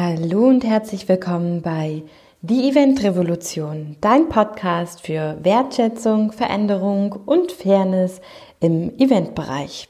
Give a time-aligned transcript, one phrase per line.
[0.00, 2.04] Hallo und herzlich willkommen bei
[2.40, 8.20] Die Event Revolution, dein Podcast für Wertschätzung, Veränderung und Fairness
[8.60, 9.88] im Eventbereich.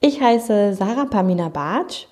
[0.00, 2.08] Ich heiße Sarah Pamina Bartsch,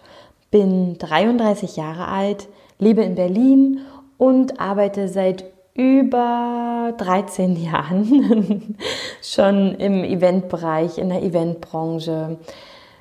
[0.53, 2.47] bin 33 Jahre alt,
[2.79, 3.81] lebe in Berlin
[4.17, 5.45] und arbeite seit
[5.75, 8.77] über 13 Jahren
[9.21, 12.39] schon im Eventbereich, in der Eventbranche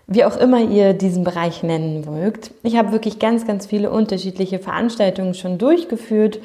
[0.07, 2.51] wie auch immer ihr diesen Bereich nennen mögt.
[2.63, 6.39] Ich habe wirklich ganz, ganz viele unterschiedliche Veranstaltungen schon durchgeführt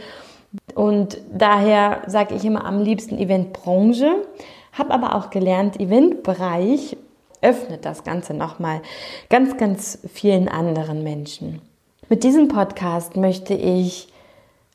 [0.75, 4.25] und daher sage ich immer am liebsten Eventbranche,
[4.73, 6.97] habe aber auch gelernt, Eventbereich
[7.43, 8.81] öffnet das Ganze nochmal
[9.29, 11.61] ganz, ganz vielen anderen Menschen.
[12.09, 14.09] Mit diesem Podcast möchte ich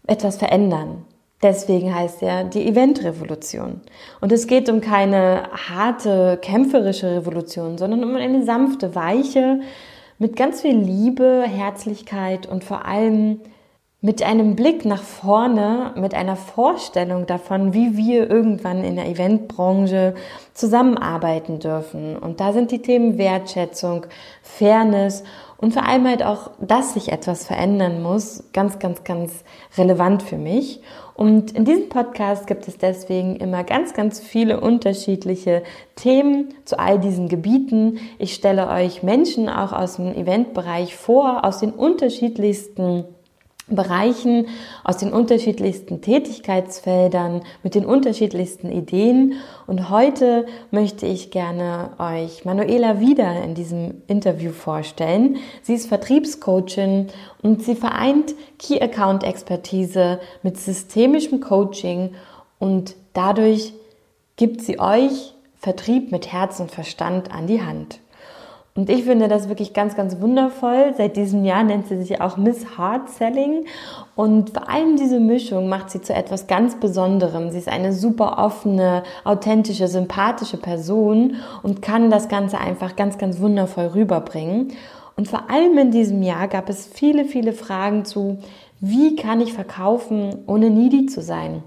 [0.07, 1.05] etwas verändern.
[1.43, 3.81] Deswegen heißt er die Eventrevolution.
[4.21, 9.59] Und es geht um keine harte, kämpferische Revolution, sondern um eine sanfte, weiche,
[10.19, 13.41] mit ganz viel Liebe, Herzlichkeit und vor allem
[13.99, 20.15] mit einem Blick nach vorne, mit einer Vorstellung davon, wie wir irgendwann in der Eventbranche
[20.53, 22.17] zusammenarbeiten dürfen.
[22.17, 24.05] Und da sind die Themen Wertschätzung,
[24.41, 25.23] Fairness
[25.57, 29.45] und vor allem halt auch, dass sich etwas verändern muss, ganz, ganz, ganz
[29.77, 30.81] relevant für mich.
[31.15, 35.63] Und in diesem Podcast gibt es deswegen immer ganz, ganz viele unterschiedliche
[35.95, 37.99] Themen zu all diesen Gebieten.
[38.17, 43.05] Ich stelle euch Menschen auch aus dem Eventbereich vor, aus den unterschiedlichsten
[43.67, 44.47] Bereichen,
[44.83, 49.35] aus den unterschiedlichsten Tätigkeitsfeldern, mit den unterschiedlichsten Ideen.
[49.67, 55.37] Und heute möchte ich gerne euch Manuela wieder in diesem Interview vorstellen.
[55.61, 57.07] Sie ist Vertriebscoachin
[57.41, 62.15] und sie vereint Key Account Expertise mit systemischem Coaching
[62.59, 63.73] und dadurch
[64.35, 67.99] gibt sie euch Vertrieb mit Herz und Verstand an die Hand.
[68.75, 70.95] Und ich finde das wirklich ganz, ganz wundervoll.
[70.97, 73.65] Seit diesem Jahr nennt sie sich auch Miss Hard Selling.
[74.15, 77.51] Und vor allem diese Mischung macht sie zu etwas ganz Besonderem.
[77.51, 83.39] Sie ist eine super offene, authentische, sympathische Person und kann das Ganze einfach ganz, ganz
[83.39, 84.73] wundervoll rüberbringen.
[85.15, 88.39] Und vor allem in diesem Jahr gab es viele, viele Fragen zu,
[88.79, 91.63] wie kann ich verkaufen, ohne needy zu sein?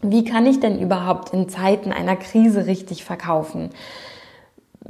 [0.00, 3.70] Wie kann ich denn überhaupt in Zeiten einer Krise richtig verkaufen?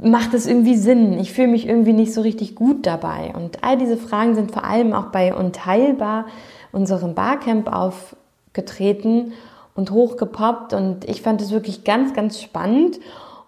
[0.01, 1.19] Macht es irgendwie Sinn?
[1.19, 3.33] Ich fühle mich irgendwie nicht so richtig gut dabei.
[3.35, 6.25] Und all diese Fragen sind vor allem auch bei Unteilbar,
[6.71, 9.33] unserem Barcamp, aufgetreten
[9.75, 10.73] und hochgepoppt.
[10.73, 12.99] Und ich fand es wirklich ganz, ganz spannend.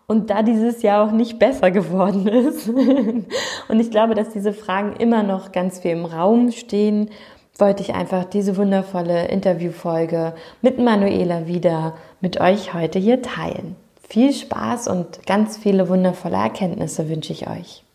[0.07, 4.97] Und da dieses Jahr auch nicht besser geworden ist und ich glaube, dass diese Fragen
[4.97, 7.09] immer noch ganz viel im Raum stehen,
[7.57, 13.78] wollte ich einfach diese wundervolle Interviewfolge mit Manuela wieder mit euch heute hier teilen.
[14.11, 17.85] Viel Spaß und ganz viele wundervolle Erkenntnisse wünsche ich euch.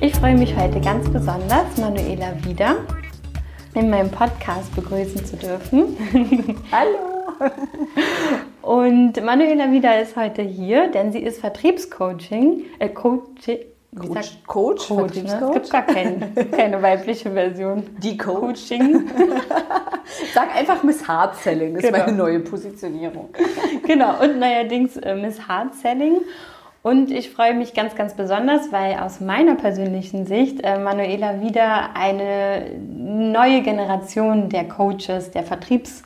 [0.00, 2.76] Ich freue mich heute ganz besonders, Manuela wieder
[3.74, 5.96] in meinem Podcast begrüßen zu dürfen.
[6.72, 7.50] Hallo!
[8.62, 13.58] Und Manuela Wieder ist heute hier, denn sie ist Vertriebscoaching, äh, Coaching.
[13.96, 15.40] Coach, sagt, Coach, Coach ne?
[15.42, 17.84] Es gibt gar kein, keine weibliche Version.
[18.02, 18.68] Die Coach.
[18.68, 19.08] Coaching.
[20.34, 21.96] Sag einfach Miss Hard Selling, das genau.
[21.96, 23.30] ist meine neue Positionierung.
[23.86, 26.18] genau, und neuerdings äh, Miss Hard Selling.
[26.82, 31.90] Und ich freue mich ganz, ganz besonders, weil aus meiner persönlichen Sicht äh, Manuela wieder
[31.94, 36.02] eine neue Generation der Coaches, der Vertriebs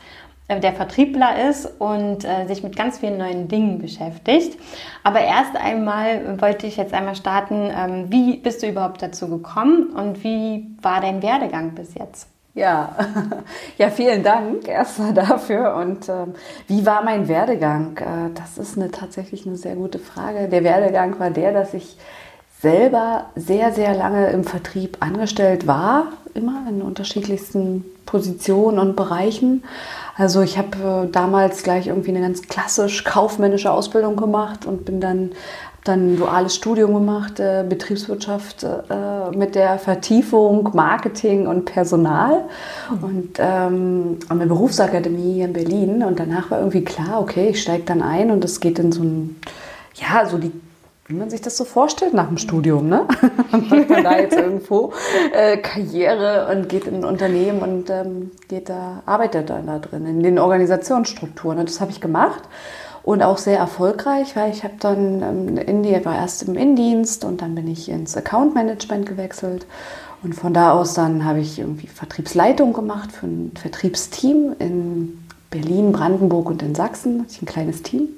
[0.49, 4.59] äh, der Vertriebler ist und äh, sich mit ganz vielen neuen Dingen beschäftigt.
[5.03, 9.91] Aber erst einmal wollte ich jetzt einmal starten, ähm, wie bist du überhaupt dazu gekommen
[9.91, 12.32] und wie war dein Werdegang bis jetzt?
[12.55, 12.95] Ja,
[13.79, 15.75] ja, vielen Dank erstmal dafür.
[15.77, 16.35] Und ähm,
[16.67, 17.97] wie war mein Werdegang?
[17.97, 20.49] Äh, das ist eine, tatsächlich eine sehr gute Frage.
[20.49, 21.97] Der Werdegang war der, dass ich
[22.61, 29.65] selber sehr, sehr lange im Vertrieb angestellt war, immer in unterschiedlichsten Positionen und Bereichen.
[30.17, 35.01] Also ich habe äh, damals gleich irgendwie eine ganz klassisch kaufmännische Ausbildung gemacht und bin
[35.01, 35.33] dann
[35.85, 42.45] dann ein duales Studium gemacht, äh, Betriebswirtschaft äh, mit der Vertiefung Marketing und Personal
[42.91, 43.05] mhm.
[43.05, 46.05] und ähm, an der Berufsakademie hier in Berlin.
[46.05, 49.03] Und danach war irgendwie klar, okay, ich steige dann ein und es geht in so
[49.03, 49.41] ein,
[49.95, 50.53] ja, so die
[51.07, 53.07] wie man sich das so vorstellt nach dem Studium, ne?
[53.51, 54.93] Macht man da jetzt irgendwo
[55.33, 60.07] äh, Karriere und geht in ein Unternehmen und ähm, geht da, arbeitet dann da drin,
[60.07, 61.59] in den Organisationsstrukturen.
[61.59, 62.43] Und das habe ich gemacht
[63.03, 67.25] und auch sehr erfolgreich, weil ich habe dann ähm, in die, war erst im Innendienst
[67.25, 69.67] und dann bin ich ins Account Management gewechselt
[70.23, 75.19] und von da aus dann habe ich irgendwie Vertriebsleitung gemacht für ein Vertriebsteam in
[75.51, 78.09] Berlin, Brandenburg und in Sachsen, ich ein kleines Team.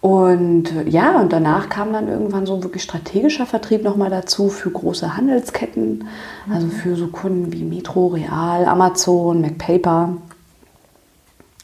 [0.00, 4.70] Und äh, ja, und danach kam dann irgendwann so wirklich strategischer Vertrieb nochmal dazu für
[4.70, 6.08] große Handelsketten,
[6.50, 6.70] also mhm.
[6.70, 10.16] für so Kunden wie Metro, Real, Amazon, MacPaper.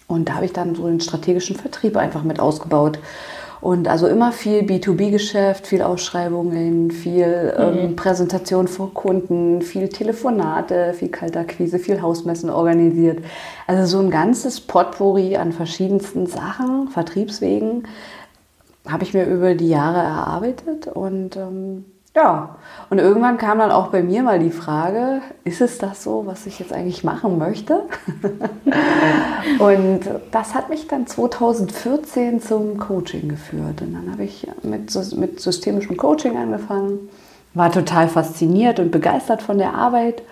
[0.09, 2.99] Und da habe ich dann so den strategischen Vertrieb einfach mit ausgebaut.
[3.61, 7.97] Und also immer viel B2B-Geschäft, viel Ausschreibungen, viel ähm, mhm.
[7.97, 13.25] Präsentation vor Kunden, viel Telefonate, viel Kaltakquise, viel Hausmessen organisiert.
[13.67, 17.89] Also so ein ganzes Potpourri an verschiedensten Sachen, Vertriebswegen,
[18.87, 21.87] habe ich mir über die Jahre erarbeitet und ähm,
[22.17, 22.57] ja,
[22.89, 26.47] und irgendwann kam dann auch bei mir mal die Frage, ist es das so, was
[26.47, 27.83] ich jetzt eigentlich machen möchte?
[29.59, 33.83] und das hat mich dann 2014 zum Coaching geführt.
[33.83, 37.11] Und dann habe ich mit, mit systemischem Coaching angefangen,
[37.53, 40.23] war total fasziniert und begeistert von der Arbeit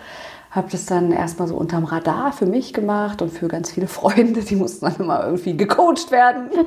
[0.55, 4.39] habe das dann erstmal so unterm Radar für mich gemacht und für ganz viele Freunde,
[4.39, 6.49] die mussten dann immer irgendwie gecoacht werden.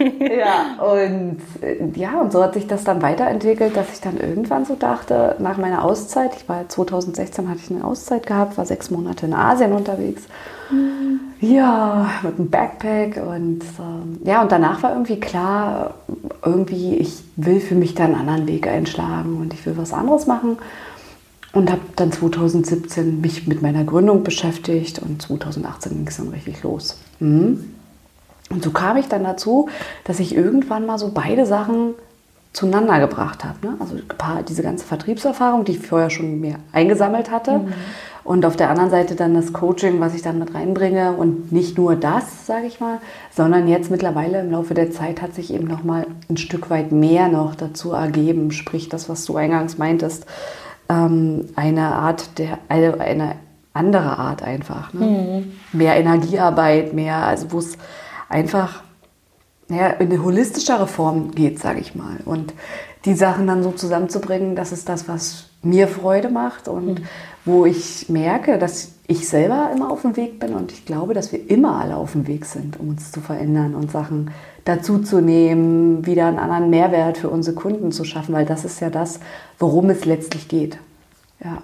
[0.36, 4.64] Ja, und äh, ja, und so hat sich das dann weiterentwickelt, dass ich dann irgendwann
[4.64, 8.90] so dachte, nach meiner Auszeit, ich war 2016 hatte ich eine Auszeit gehabt, war sechs
[8.90, 10.22] Monate in Asien unterwegs.
[10.70, 11.20] Mhm.
[11.40, 15.94] Ja, mit einem Backpack und ähm, ja, und danach war irgendwie klar,
[16.44, 20.26] irgendwie, ich will für mich da einen anderen Weg einschlagen und ich will was anderes
[20.26, 20.58] machen
[21.56, 26.62] und habe dann 2017 mich mit meiner Gründung beschäftigt und 2018 ging es dann richtig
[26.62, 26.98] los.
[27.18, 27.72] Mhm.
[28.50, 29.70] Und so kam ich dann dazu,
[30.04, 31.94] dass ich irgendwann mal so beide Sachen
[32.52, 33.66] zueinander gebracht habe.
[33.66, 33.76] Ne?
[33.80, 33.96] Also
[34.46, 37.58] diese ganze Vertriebserfahrung, die ich vorher schon mehr eingesammelt hatte.
[37.58, 37.72] Mhm.
[38.22, 41.12] Und auf der anderen Seite dann das Coaching, was ich dann mit reinbringe.
[41.12, 42.98] Und nicht nur das, sage ich mal,
[43.34, 46.92] sondern jetzt mittlerweile im Laufe der Zeit hat sich eben noch mal ein Stück weit
[46.92, 48.50] mehr noch dazu ergeben.
[48.52, 50.26] Sprich, das, was du eingangs meintest,
[50.88, 53.36] ähm, eine Art der, eine, eine
[53.72, 54.92] andere Art einfach.
[54.92, 55.06] Ne?
[55.06, 55.78] Mhm.
[55.78, 57.76] Mehr Energiearbeit, mehr, also wo es
[58.28, 58.82] einfach
[59.68, 62.18] ja, in eine holistischere Form geht, sage ich mal.
[62.24, 62.54] Und
[63.04, 67.04] die Sachen dann so zusammenzubringen, das ist das, was mir Freude macht und mhm.
[67.44, 71.32] wo ich merke, dass ich selber immer auf dem Weg bin und ich glaube, dass
[71.32, 74.30] wir immer alle auf dem Weg sind, um uns zu verändern und Sachen
[74.66, 79.20] dazuzunehmen, wieder einen anderen Mehrwert für unsere Kunden zu schaffen, weil das ist ja das,
[79.58, 80.76] worum es letztlich geht.
[81.42, 81.62] Ja.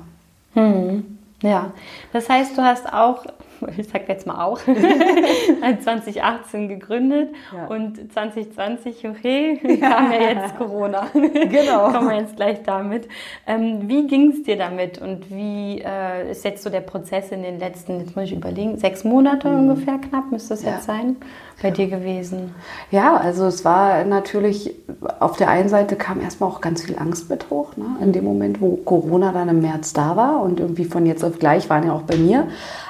[0.55, 1.19] Hm.
[1.43, 1.73] Ja,
[2.13, 3.27] das heißt, du hast auch
[3.77, 4.59] ich sag jetzt mal auch,
[5.83, 7.67] 2018 gegründet ja.
[7.67, 11.09] und 2020, okay, kam ja jetzt Corona.
[11.13, 11.91] Genau.
[11.91, 13.09] Kommen wir jetzt gleich damit.
[13.47, 17.43] Ähm, wie ging es dir damit und wie äh, ist jetzt so der Prozess in
[17.43, 19.71] den letzten, jetzt muss ich überlegen, sechs Monate mhm.
[19.71, 20.73] ungefähr knapp müsste es ja.
[20.73, 21.17] jetzt sein,
[21.63, 22.55] bei dir gewesen?
[22.91, 24.75] Ja, also es war natürlich,
[25.21, 27.97] auf der einen Seite kam erstmal auch ganz viel Angst mit hoch, ne?
[28.01, 31.39] in dem Moment, wo Corona dann im März da war und irgendwie von jetzt auf
[31.39, 32.49] gleich waren ja auch bei mir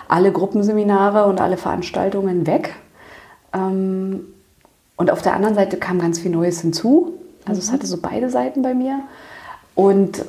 [0.09, 2.75] alle Gruppenseminare und alle Veranstaltungen weg.
[3.55, 4.27] Ähm,
[4.97, 7.15] und auf der anderen Seite kam ganz viel Neues hinzu.
[7.47, 7.67] Also mhm.
[7.67, 9.01] es hatte so beide Seiten bei mir.
[9.75, 10.25] Und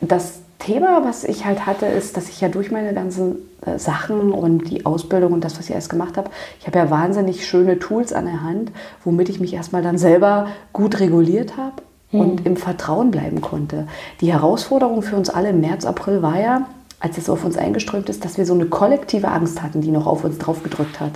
[0.00, 4.32] das Thema, was ich halt hatte, ist, dass ich ja durch meine ganzen äh, Sachen
[4.32, 7.78] und die Ausbildung und das, was ich erst gemacht habe, ich habe ja wahnsinnig schöne
[7.78, 8.72] Tools an der Hand,
[9.04, 12.20] womit ich mich erstmal dann selber gut reguliert habe mhm.
[12.20, 13.86] und im Vertrauen bleiben konnte.
[14.20, 16.66] Die Herausforderung für uns alle im März, April war ja,
[17.00, 20.08] als es auf uns eingeströmt ist, dass wir so eine kollektive Angst hatten, die noch
[20.08, 21.12] auf uns drauf gedrückt hat.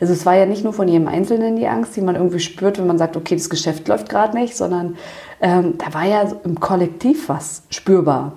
[0.00, 2.78] Also es war ja nicht nur von jedem Einzelnen die Angst, die man irgendwie spürt,
[2.78, 4.96] wenn man sagt, okay, das Geschäft läuft gerade nicht, sondern
[5.40, 8.34] ähm, da war ja im Kollektiv was spürbar.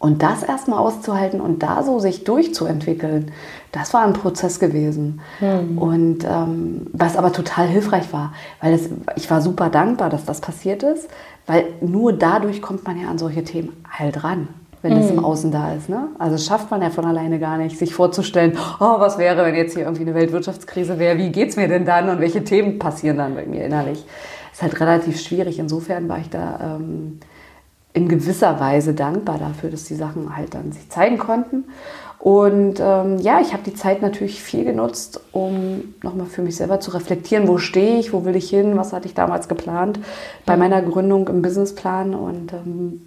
[0.00, 3.32] Und das erstmal auszuhalten und da so sich durchzuentwickeln,
[3.72, 5.20] das war ein Prozess gewesen.
[5.40, 5.78] Mhm.
[5.78, 10.40] Und ähm, was aber total hilfreich war, weil das, ich war super dankbar, dass das
[10.40, 11.08] passiert ist,
[11.46, 14.48] weil nur dadurch kommt man ja an solche Themen halt ran
[14.82, 15.00] wenn mhm.
[15.00, 15.24] das im mhm.
[15.24, 15.88] Außen da ist.
[15.88, 16.08] Ne?
[16.18, 19.74] Also schafft man ja von alleine gar nicht, sich vorzustellen, oh, was wäre, wenn jetzt
[19.74, 23.16] hier irgendwie eine Weltwirtschaftskrise wäre, wie geht es mir denn dann und welche Themen passieren
[23.16, 24.04] dann bei mir innerlich.
[24.52, 25.58] Ist halt relativ schwierig.
[25.58, 27.20] Insofern war ich da ähm,
[27.98, 31.64] in gewisser Weise dankbar dafür, dass die Sachen halt dann sich zeigen konnten.
[32.20, 36.80] Und ähm, ja, ich habe die Zeit natürlich viel genutzt, um nochmal für mich selber
[36.80, 39.98] zu reflektieren, wo stehe ich, wo will ich hin, was hatte ich damals geplant
[40.46, 40.60] bei mhm.
[40.60, 43.02] meiner Gründung im Businessplan und ähm,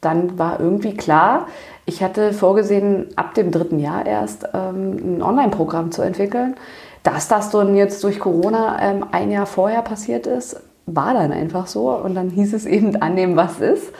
[0.00, 1.46] dann war irgendwie klar,
[1.86, 6.56] ich hatte vorgesehen, ab dem dritten Jahr erst ähm, ein Online-Programm zu entwickeln.
[7.02, 10.56] Dass das dann jetzt durch Corona ähm, ein Jahr vorher passiert ist,
[10.86, 11.90] war dann einfach so.
[11.90, 13.92] Und dann hieß es eben annehmen, was ist.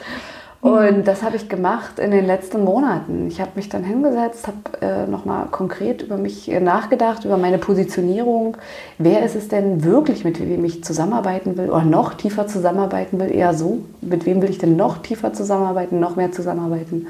[0.65, 3.27] Und das habe ich gemacht in den letzten Monaten.
[3.27, 8.57] Ich habe mich dann hingesetzt, habe äh, nochmal konkret über mich nachgedacht, über meine Positionierung.
[8.97, 13.31] Wer ist es denn wirklich, mit wem ich zusammenarbeiten will oder noch tiefer zusammenarbeiten will?
[13.31, 13.83] Eher so.
[14.01, 17.05] Mit wem will ich denn noch tiefer zusammenarbeiten, noch mehr zusammenarbeiten?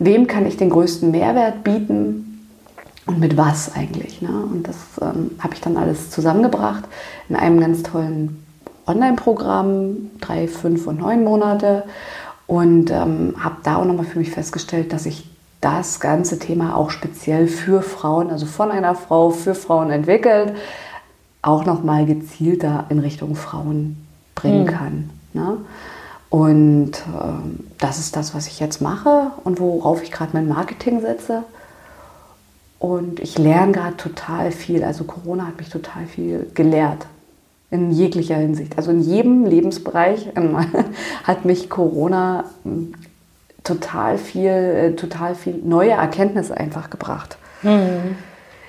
[0.00, 2.24] Wem kann ich den größten Mehrwert bieten?
[3.06, 4.22] Und mit was eigentlich?
[4.22, 4.28] Ne?
[4.28, 6.82] Und das ähm, habe ich dann alles zusammengebracht
[7.28, 8.42] in einem ganz tollen
[8.88, 11.84] Online-Programm, drei, fünf und neun Monate.
[12.46, 15.28] Und ähm, habe da auch nochmal für mich festgestellt, dass ich
[15.60, 20.54] das ganze Thema auch speziell für Frauen, also von einer Frau für Frauen entwickelt,
[21.42, 24.66] auch nochmal gezielter in Richtung Frauen bringen mhm.
[24.66, 25.10] kann.
[25.34, 25.58] Ne?
[26.30, 26.92] Und
[27.22, 31.42] ähm, das ist das, was ich jetzt mache und worauf ich gerade mein Marketing setze.
[32.78, 34.84] Und ich lerne gerade total viel.
[34.84, 37.06] Also Corona hat mich total viel gelehrt
[37.70, 38.76] in jeglicher Hinsicht.
[38.76, 40.56] Also in jedem Lebensbereich ähm,
[41.24, 42.94] hat mich Corona ähm,
[43.64, 47.36] total viel, äh, total viel neue Erkenntnisse einfach gebracht.
[47.62, 48.16] Mhm.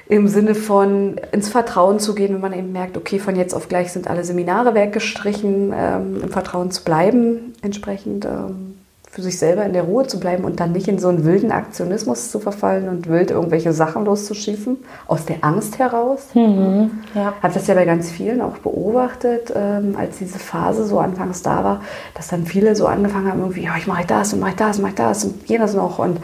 [0.08, 3.70] Im Sinne von ins Vertrauen zu gehen, wenn man eben merkt, okay, von jetzt auf
[3.70, 8.68] gleich sind alle Seminare weggestrichen, ähm, im Vertrauen zu bleiben, entsprechend ähm,
[9.11, 11.51] für sich selber in der Ruhe zu bleiben und dann nicht in so einen wilden
[11.51, 16.27] Aktionismus zu verfallen und wild irgendwelche Sachen loszuschießen, aus der Angst heraus.
[16.35, 17.33] Mhm, ja.
[17.41, 21.63] Habe das ja bei ganz vielen auch beobachtet, ähm, als diese Phase so anfangs da
[21.63, 21.81] war,
[22.13, 24.83] dass dann viele so angefangen haben, irgendwie, ja, ich mache das und mache das und
[24.83, 25.97] mache das und jenes noch.
[25.97, 26.19] Und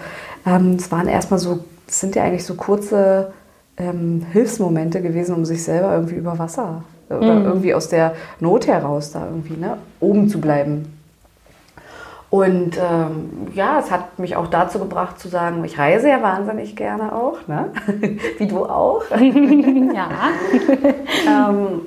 [0.46, 3.34] ähm, es waren erstmal so, es sind ja eigentlich so kurze
[3.78, 7.46] ähm, Hilfsmomente gewesen, um sich selber irgendwie über Wasser oder mhm.
[7.46, 10.95] irgendwie aus der Not heraus da irgendwie ne, oben zu bleiben.
[12.36, 16.76] Und ähm, ja, es hat mich auch dazu gebracht zu sagen, ich reise ja wahnsinnig
[16.76, 17.72] gerne auch, ne?
[18.38, 19.04] wie du auch.
[19.10, 20.10] ja.
[21.50, 21.82] ähm,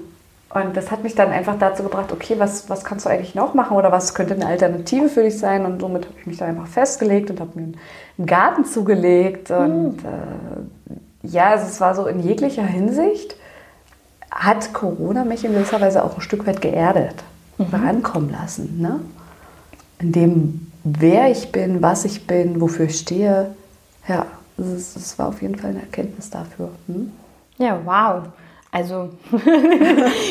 [0.48, 3.52] und das hat mich dann einfach dazu gebracht, okay, was, was kannst du eigentlich noch
[3.52, 5.66] machen oder was könnte eine Alternative für dich sein?
[5.66, 7.74] Und somit habe ich mich dann einfach festgelegt und habe mir
[8.16, 9.50] einen Garten zugelegt.
[9.50, 13.36] Und äh, ja, also es war so in jeglicher Hinsicht,
[14.30, 17.16] hat Corona mich in gewisser Weise auch ein Stück weit geerdet,
[17.58, 17.66] mhm.
[17.74, 18.80] rankommen lassen.
[18.80, 19.00] Ne?
[20.00, 23.54] In dem, wer ich bin, was ich bin, wofür ich stehe.
[24.06, 24.26] Ja,
[24.58, 26.70] es war auf jeden Fall eine Erkenntnis dafür.
[26.86, 27.12] Hm?
[27.58, 28.28] Ja, wow.
[28.70, 29.10] Also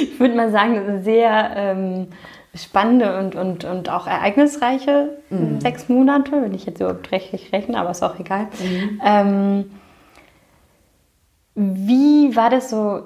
[0.02, 2.08] ich würde mal sagen, sehr ähm,
[2.56, 5.60] spannende und, und, und auch ereignisreiche mhm.
[5.60, 8.48] sechs Monate, wenn ich jetzt überhaupt rechtlich rechne, aber ist auch egal.
[8.62, 9.02] Mhm.
[9.04, 9.66] Ähm,
[11.56, 13.02] wie war das so,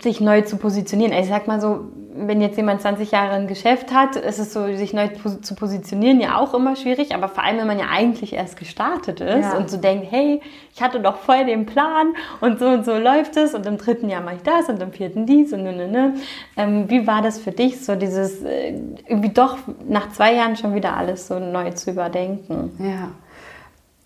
[0.00, 1.12] sich neu zu positionieren?
[1.12, 1.86] Ich sag mal so,
[2.26, 5.08] wenn jetzt jemand 20 Jahre ein Geschäft hat, ist es so, sich neu
[5.40, 9.20] zu positionieren ja auch immer schwierig, aber vor allem, wenn man ja eigentlich erst gestartet
[9.20, 9.56] ist ja.
[9.56, 10.40] und so denkt, hey,
[10.74, 14.08] ich hatte doch voll den Plan und so und so läuft es und im dritten
[14.08, 16.14] Jahr mache ich das und im vierten dies und ne, ne, ne.
[16.56, 18.74] Ähm, wie war das für dich, so dieses, äh,
[19.06, 19.58] irgendwie doch
[19.88, 22.72] nach zwei Jahren schon wieder alles so neu zu überdenken?
[22.78, 23.10] Ja.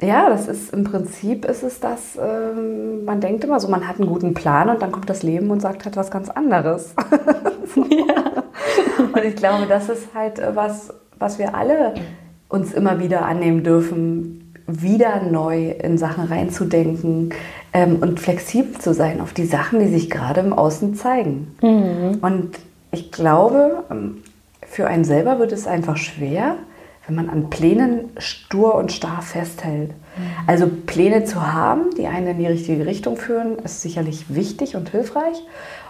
[0.03, 4.01] Ja, das ist im Prinzip ist es das, ähm, man denkt immer so, man hat
[4.01, 6.95] einen guten Plan und dann kommt das Leben und sagt halt was ganz anderes.
[7.77, 8.43] ja.
[8.99, 11.95] Und ich glaube, das ist halt äh, was, was wir alle
[12.49, 17.31] uns immer wieder annehmen dürfen, wieder neu in Sachen reinzudenken
[17.73, 21.55] ähm, und flexibel zu sein auf die Sachen, die sich gerade im Außen zeigen.
[21.63, 22.19] Mhm.
[22.21, 22.59] Und
[22.91, 24.19] ich glaube, ähm,
[24.67, 26.57] für einen selber wird es einfach schwer,
[27.07, 29.91] wenn man an Plänen stur und starr festhält.
[29.91, 30.23] Mhm.
[30.47, 34.91] Also Pläne zu haben, die einen in die richtige Richtung führen, ist sicherlich wichtig und
[34.91, 35.43] hilfreich.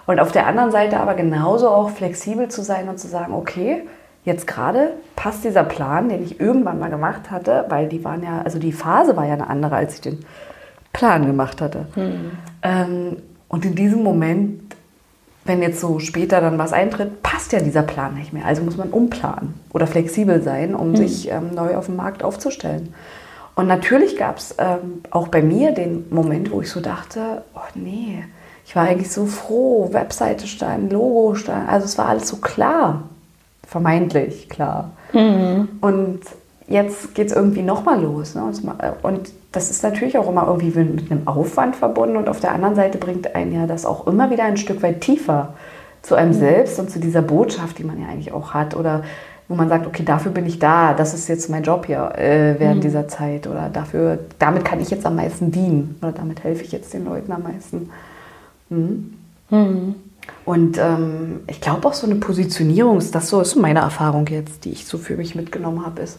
[0.07, 3.83] Und auf der anderen Seite aber genauso auch flexibel zu sein und zu sagen, okay,
[4.25, 8.43] jetzt gerade passt dieser Plan, den ich irgendwann mal gemacht hatte, weil die waren ja,
[8.43, 10.21] also die Phase war ja eine andere, als ich den
[10.93, 11.87] Plan gemacht hatte.
[11.95, 12.31] Mhm.
[12.63, 13.17] Ähm,
[13.49, 14.72] und in diesem Moment
[15.45, 18.47] wenn jetzt so später dann was eintritt, passt ja dieser Plan nicht mehr.
[18.47, 20.97] Also muss man umplanen oder flexibel sein, um mhm.
[20.97, 22.95] sich ähm, neu auf dem Markt aufzustellen.
[23.55, 27.61] Und natürlich gab es ähm, auch bei mir den Moment, wo ich so dachte, oh
[27.75, 28.25] nee,
[28.65, 33.03] ich war eigentlich so froh, Webseite stand, Logo stand, also es war alles so klar,
[33.67, 34.93] vermeintlich klar.
[35.13, 35.69] Mhm.
[35.81, 36.21] Und
[36.69, 38.35] jetzt geht es irgendwie nochmal los.
[38.35, 38.43] Ne?
[39.03, 42.75] Und das ist natürlich auch immer irgendwie mit einem Aufwand verbunden und auf der anderen
[42.75, 45.55] Seite bringt einen ja das auch immer wieder ein Stück weit tiefer
[46.03, 46.39] zu einem mhm.
[46.39, 49.03] selbst und zu dieser Botschaft, die man ja eigentlich auch hat oder
[49.49, 52.59] wo man sagt, okay, dafür bin ich da, das ist jetzt mein Job hier äh,
[52.59, 52.83] während mhm.
[52.83, 56.73] dieser Zeit oder dafür, damit kann ich jetzt am meisten dienen oder damit helfe ich
[56.73, 57.91] jetzt den Leuten am meisten.
[58.71, 59.15] Mhm.
[59.51, 59.95] Mhm.
[60.45, 64.65] Und ähm, ich glaube auch so eine Positionierung, ist das so ist meine Erfahrung jetzt,
[64.65, 66.19] die ich so für mich mitgenommen habe, ist,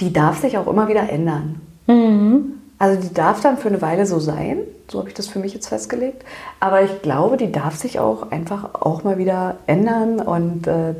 [0.00, 1.60] die darf sich auch immer wieder ändern.
[1.86, 2.54] Mhm.
[2.78, 4.58] Also die darf dann für eine Weile so sein,
[4.88, 6.24] so habe ich das für mich jetzt festgelegt.
[6.58, 10.94] Aber ich glaube, die darf sich auch einfach auch mal wieder ändern und äh,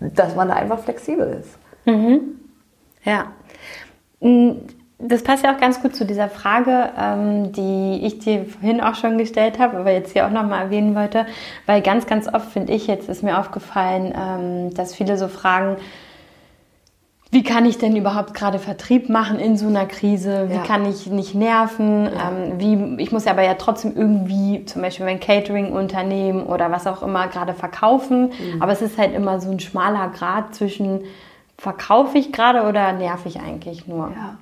[0.00, 1.58] dass man da einfach flexibel ist.
[1.86, 2.20] Mhm.
[3.04, 3.26] Ja,
[5.00, 8.96] Das passt ja auch ganz gut zu dieser Frage, ähm, die ich dir vorhin auch
[8.96, 11.26] schon gestellt habe, aber jetzt hier auch nochmal erwähnen wollte,
[11.66, 15.76] weil ganz, ganz oft finde ich jetzt, ist mir aufgefallen, ähm, dass viele so fragen,
[17.30, 20.48] wie kann ich denn überhaupt gerade Vertrieb machen in so einer Krise?
[20.48, 20.62] Wie ja.
[20.62, 22.04] kann ich nicht nerven?
[22.04, 22.30] Ja.
[22.30, 26.86] Ähm, wie, ich muss ja aber ja trotzdem irgendwie zum Beispiel mein Catering-Unternehmen oder was
[26.86, 28.30] auch immer gerade verkaufen.
[28.30, 28.62] Mhm.
[28.62, 31.02] Aber es ist halt immer so ein schmaler Grad zwischen
[31.58, 34.12] verkaufe ich gerade oder nerv ich eigentlich nur?
[34.14, 34.36] Ja.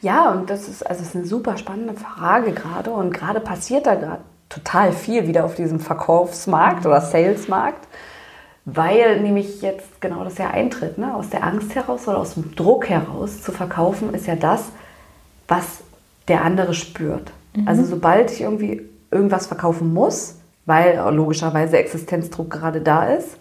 [0.00, 2.90] Ja, und das ist, also ist eine super spannende Frage gerade.
[2.90, 6.90] Und gerade passiert da gerade total viel wieder auf diesem Verkaufsmarkt mhm.
[6.90, 7.88] oder Salesmarkt,
[8.64, 10.98] weil nämlich jetzt genau das ja eintritt.
[10.98, 11.14] Ne?
[11.14, 14.64] Aus der Angst heraus oder aus dem Druck heraus zu verkaufen, ist ja das,
[15.48, 15.82] was
[16.28, 17.30] der andere spürt.
[17.54, 17.68] Mhm.
[17.68, 23.36] Also sobald ich irgendwie irgendwas verkaufen muss, weil logischerweise Existenzdruck gerade da ist,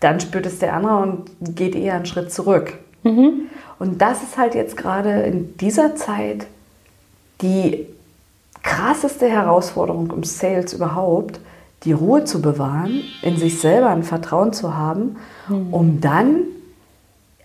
[0.00, 2.74] dann spürt es der andere und geht eher einen Schritt zurück.
[3.04, 3.48] Mhm.
[3.78, 6.46] Und das ist halt jetzt gerade in dieser Zeit
[7.40, 7.86] die
[8.62, 11.38] krasseste Herausforderung im Sales überhaupt,
[11.84, 15.16] die Ruhe zu bewahren, in sich selber ein Vertrauen zu haben,
[15.48, 15.72] mhm.
[15.72, 16.36] um dann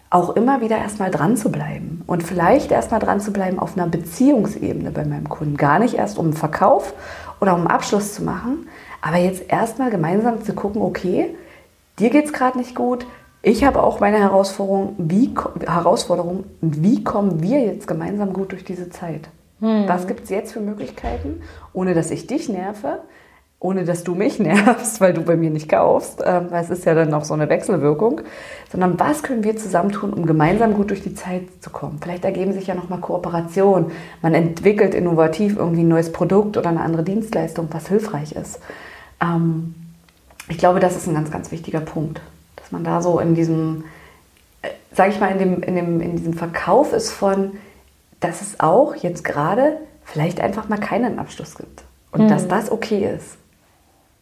[0.10, 2.04] auch immer wieder erstmal dran zu bleiben.
[2.08, 5.58] Und vielleicht erstmal dran zu bleiben auf einer Beziehungsebene bei meinem Kunden.
[5.58, 6.94] Gar nicht erst um einen Verkauf
[7.40, 8.68] oder um einen Abschluss zu machen,
[9.02, 11.36] aber jetzt erstmal gemeinsam zu gucken, okay,
[12.00, 13.06] dir geht es gerade nicht gut,
[13.42, 15.34] ich habe auch meine Herausforderung, wie,
[15.66, 19.30] Herausforderung, wie kommen wir jetzt gemeinsam gut durch diese Zeit?
[19.62, 19.86] Hm.
[19.88, 21.42] Was gibt es jetzt für Möglichkeiten,
[21.72, 23.00] ohne dass ich dich nerve,
[23.60, 26.86] ohne dass du mich nervst, weil du bei mir nicht kaufst, ähm, weil es ist
[26.86, 28.22] ja dann auch so eine Wechselwirkung,
[28.72, 32.00] sondern was können wir zusammen tun, um gemeinsam gut durch die Zeit zu kommen?
[32.02, 36.82] Vielleicht ergeben sich ja nochmal Kooperationen, man entwickelt innovativ irgendwie ein neues Produkt oder eine
[36.82, 38.60] andere Dienstleistung, was hilfreich ist.
[39.22, 39.76] Ähm,
[40.48, 42.22] ich glaube, das ist ein ganz, ganz wichtiger Punkt
[42.70, 43.86] dass man da so in diesem,
[44.62, 47.54] äh, sage ich mal, in, dem, in, dem, in diesem Verkauf ist von,
[48.20, 52.30] dass es auch jetzt gerade vielleicht einfach mal keinen Abschluss gibt und mhm.
[52.30, 53.39] dass das okay ist.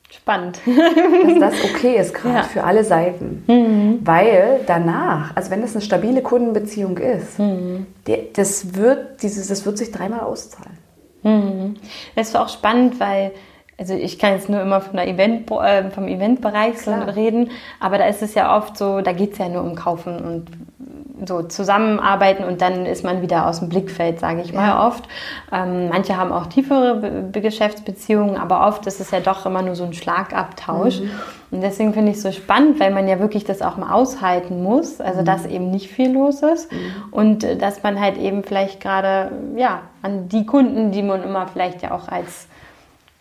[0.10, 0.60] Spannend.
[0.66, 2.44] dass das okay ist gerade ja.
[2.44, 3.44] für alle Seiten.
[3.48, 4.00] Mhm.
[4.04, 7.88] Weil danach, also wenn es eine stabile Kundenbeziehung ist, mhm.
[8.34, 10.78] das, wird, dieses, das wird sich dreimal auszahlen.
[11.24, 11.76] Mhm.
[12.16, 13.32] Das ist auch spannend, weil
[13.80, 18.00] also ich kann jetzt nur immer von der Event, äh, vom Eventbereich so reden, aber
[18.00, 20.48] da ist es ja oft so, da geht es ja nur um Kaufen und
[21.26, 24.88] so zusammenarbeiten und dann ist man wieder aus dem Blickfeld, sage ich mal ja.
[24.88, 25.08] oft.
[25.52, 29.76] Ähm, manche haben auch tiefere Be Geschäftsbeziehungen, aber oft ist es ja doch immer nur
[29.76, 31.02] so ein Schlagabtausch.
[31.02, 31.12] Mhm.
[31.50, 34.62] Und deswegen finde ich es so spannend, weil man ja wirklich das auch mal aushalten
[34.62, 35.26] muss, also mhm.
[35.26, 36.78] dass eben nicht viel los ist mhm.
[37.12, 41.48] und äh, dass man halt eben vielleicht gerade ja an die Kunden, die man immer
[41.48, 42.48] vielleicht ja auch als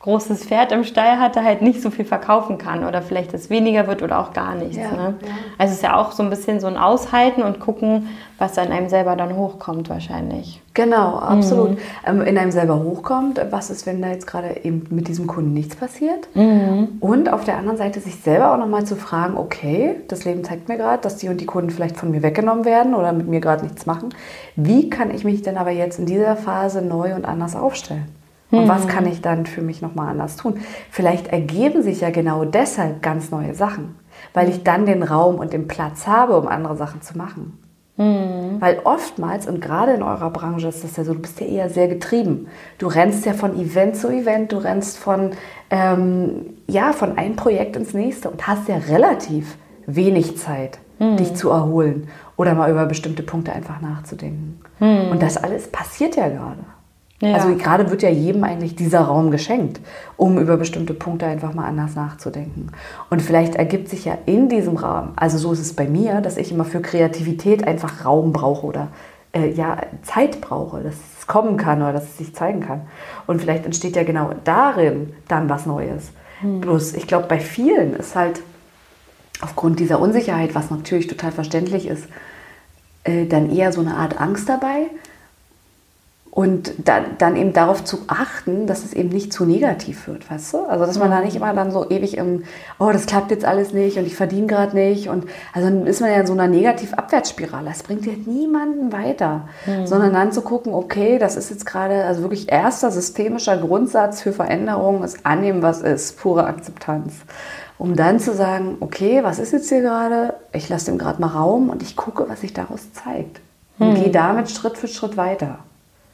[0.01, 3.87] großes Pferd im Stall hatte, halt nicht so viel verkaufen kann oder vielleicht es weniger
[3.89, 4.77] wird oder auch gar nichts.
[4.77, 5.15] Ja, ne?
[5.23, 5.29] ja.
[5.59, 8.71] Also es ist ja auch so ein bisschen so ein Aushalten und gucken, was an
[8.71, 10.61] einem selber dann hochkommt wahrscheinlich.
[10.75, 11.71] Genau, absolut.
[11.71, 11.79] Mhm.
[12.07, 15.55] Ähm, in einem selber hochkommt, was ist, wenn da jetzt gerade eben mit diesem Kunden
[15.55, 16.29] nichts passiert?
[16.35, 16.99] Mhm.
[17.01, 20.69] Und auf der anderen Seite sich selber auch nochmal zu fragen, okay, das Leben zeigt
[20.69, 23.41] mir gerade, dass die und die Kunden vielleicht von mir weggenommen werden oder mit mir
[23.41, 24.11] gerade nichts machen.
[24.55, 28.16] Wie kann ich mich denn aber jetzt in dieser Phase neu und anders aufstellen?
[28.51, 28.89] Und was hm.
[28.89, 30.61] kann ich dann für mich nochmal anders tun?
[30.91, 33.97] Vielleicht ergeben sich ja genau deshalb ganz neue Sachen,
[34.35, 37.59] weil ich dann den Raum und den Platz habe, um andere Sachen zu machen.
[37.97, 38.61] Mhm.
[38.61, 41.71] Weil oftmals, und gerade in eurer Branche ist das ja so, du bist ja eher
[41.71, 42.49] sehr getrieben.
[42.79, 45.31] Du rennst ja von Event zu Event, du rennst von,
[45.71, 49.57] ähm, ja, von einem Projekt ins nächste und hast ja relativ
[49.87, 51.17] wenig Zeit, mhm.
[51.17, 54.61] dich zu erholen oder mal über bestimmte Punkte einfach nachzudenken.
[54.79, 55.13] Mhm.
[55.13, 56.65] Und das alles passiert ja gerade.
[57.21, 57.35] Ja.
[57.35, 59.81] Also gerade wird ja jedem eigentlich dieser Raum geschenkt,
[60.19, 62.69] um über bestimmte Punkte einfach mal anders nachzudenken.
[63.09, 66.37] Und vielleicht ergibt sich ja in diesem Raum, also so ist es bei mir, dass
[66.37, 68.89] ich immer für Kreativität einfach Raum brauche oder
[69.33, 72.83] äh, ja, Zeit brauche, dass es kommen kann oder dass es sich zeigen kann.
[73.27, 76.11] Und vielleicht entsteht ja genau darin dann was Neues.
[76.41, 76.61] Hm.
[76.61, 78.41] Bloß, ich glaube, bei vielen ist halt
[79.41, 82.09] aufgrund dieser Unsicherheit, was natürlich total verständlich ist,
[83.05, 84.87] äh, dann eher so eine Art Angst dabei,
[86.37, 90.53] und dann, dann eben darauf zu achten, dass es eben nicht zu negativ wird, weißt
[90.53, 90.59] du?
[90.67, 92.45] Also dass man da nicht immer dann so ewig im,
[92.79, 95.09] oh, das klappt jetzt alles nicht und ich verdiene gerade nicht.
[95.09, 97.71] Und also dann ist man ja in so einer Negativ-Abwärtsspirale.
[97.71, 99.49] Das bringt ja niemanden weiter.
[99.65, 99.87] Mhm.
[99.87, 104.35] Sondern dann zu gucken, okay, das ist jetzt gerade, also wirklich erster systemischer Grundsatz für
[104.35, 107.15] Veränderung ist annehmen, was ist, pure Akzeptanz.
[107.79, 110.35] Um dann zu sagen, okay, was ist jetzt hier gerade?
[110.53, 113.41] Ich lasse dem gerade mal Raum und ich gucke, was sich daraus zeigt.
[113.79, 113.95] Und mhm.
[113.95, 115.61] gehe damit Schritt für Schritt weiter.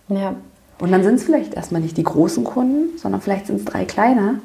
[0.09, 0.35] Ja.
[0.81, 3.85] Und dann sind es vielleicht erstmal nicht die großen Kunden, sondern vielleicht sind es drei
[3.85, 4.41] kleine.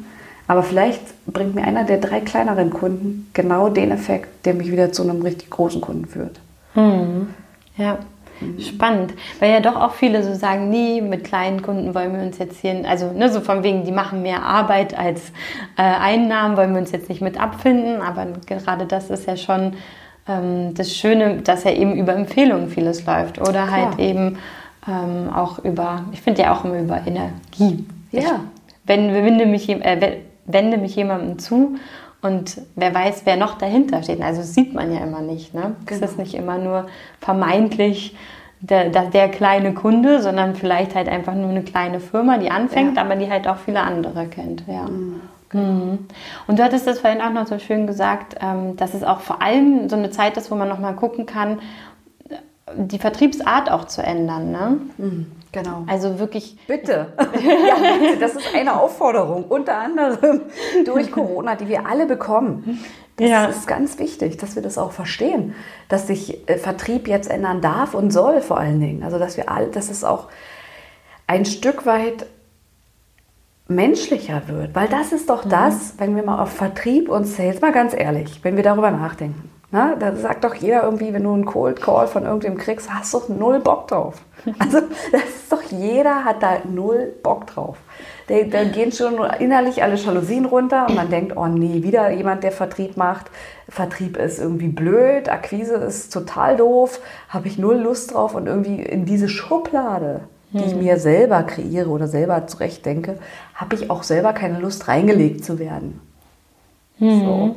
[0.47, 4.91] Aber vielleicht bringt mir einer der drei kleineren Kunden genau den Effekt, der mich wieder
[4.91, 6.39] zu einem richtig großen Kunden führt.
[6.73, 7.29] Hm.
[7.75, 7.99] Ja.
[8.59, 12.37] Spannend, weil ja doch auch viele so sagen, nee, mit kleinen Kunden wollen wir uns
[12.37, 15.31] jetzt hier, also ne, so von wegen, die machen mehr Arbeit als
[15.75, 19.73] äh, Einnahmen, wollen wir uns jetzt nicht mit abfinden, aber gerade das ist ja schon
[20.27, 23.85] ähm, das Schöne, dass ja eben über Empfehlungen vieles läuft oder halt Klar.
[23.87, 24.37] halt eben
[24.87, 27.85] ähm, auch über, ich finde ja auch immer über Energie.
[28.11, 28.21] Ja.
[28.21, 28.27] Ich,
[28.85, 31.75] wenn, wende, mich, äh, wende mich jemandem zu
[32.21, 34.21] und wer weiß, wer noch dahinter steht.
[34.21, 35.53] Also das sieht man ja immer nicht.
[35.53, 35.75] Ne?
[35.85, 36.03] Genau.
[36.03, 36.87] Es ist nicht immer nur
[37.19, 38.15] vermeintlich
[38.59, 42.95] der, der, der, kleine Kunde, sondern vielleicht halt einfach nur eine kleine Firma, die anfängt,
[42.95, 43.03] ja.
[43.03, 44.63] aber die halt auch viele andere kennt.
[44.67, 44.83] Ja.
[44.83, 45.21] Mhm.
[45.53, 45.99] Mhm.
[46.47, 49.41] Und du hattest das vorhin auch noch so schön gesagt, ähm, dass es auch vor
[49.41, 51.59] allem so eine Zeit ist, wo man nochmal gucken kann,
[52.75, 54.51] die Vertriebsart auch zu ändern.
[54.51, 54.79] Ne?
[54.97, 55.31] Mhm.
[55.51, 55.85] Genau.
[55.87, 56.57] Also wirklich.
[56.67, 57.13] Bitte.
[57.17, 58.17] ja, bitte.
[58.19, 60.41] Das ist eine Aufforderung, unter anderem
[60.85, 62.83] durch Corona, die wir alle bekommen.
[63.15, 63.45] Das ja.
[63.45, 65.55] ist ganz wichtig, dass wir das auch verstehen,
[65.89, 69.03] dass sich äh, Vertrieb jetzt ändern darf und soll vor allen Dingen.
[69.03, 70.27] Also dass wir all, dass es auch
[71.25, 72.27] ein Stück weit
[73.67, 75.49] menschlicher wird, weil das ist doch mhm.
[75.49, 79.49] das, wenn wir mal auf Vertrieb und Sales mal ganz ehrlich, wenn wir darüber nachdenken.
[79.69, 83.13] Na, da sagt doch jeder irgendwie, wenn du einen Cold Call von irgendwem kriegst, hast
[83.13, 84.15] du doch null Bock drauf.
[84.59, 84.79] Also
[85.11, 87.75] das ist doch jeder hat da null Bock drauf.
[88.27, 92.43] Da, da gehen schon innerlich alle Jalousien runter und man denkt, oh nee, wieder jemand,
[92.43, 93.25] der Vertrieb macht.
[93.67, 98.81] Vertrieb ist irgendwie blöd, Akquise ist total doof, habe ich null Lust drauf und irgendwie
[98.81, 100.83] in diese Schublade, die ich hm.
[100.83, 103.17] mir selber kreiere oder selber zurechtdenke,
[103.53, 105.99] habe ich auch selber keine Lust reingelegt zu werden.
[106.99, 107.19] Mhm.
[107.19, 107.55] So.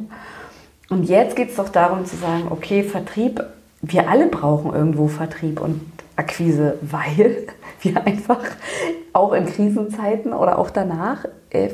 [0.90, 3.42] Und jetzt geht es doch darum zu sagen, okay, Vertrieb,
[3.80, 5.80] wir alle brauchen irgendwo Vertrieb und
[6.16, 7.46] Akquise, weil
[7.80, 8.40] wir einfach
[9.12, 11.70] auch in Krisenzeiten oder auch danach äh,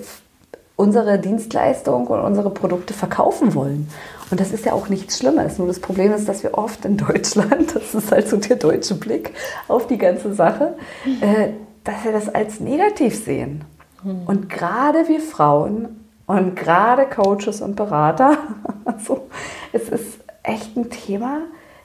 [0.77, 3.89] unsere Dienstleistung und unsere Produkte verkaufen wollen.
[4.31, 5.59] Und das ist ja auch nichts Schlimmes.
[5.59, 8.95] Nur das Problem ist, dass wir oft in Deutschland, das ist halt so der deutsche
[8.95, 9.33] Blick
[9.69, 10.77] auf die ganze Sache,
[11.23, 11.49] äh,
[11.85, 13.65] dass wir das als negativ sehen.
[14.03, 14.23] Hm.
[14.27, 18.37] Und gerade wir Frauen und gerade Coaches und Berater,
[18.85, 19.29] also
[19.73, 21.41] es ist echt ein Thema,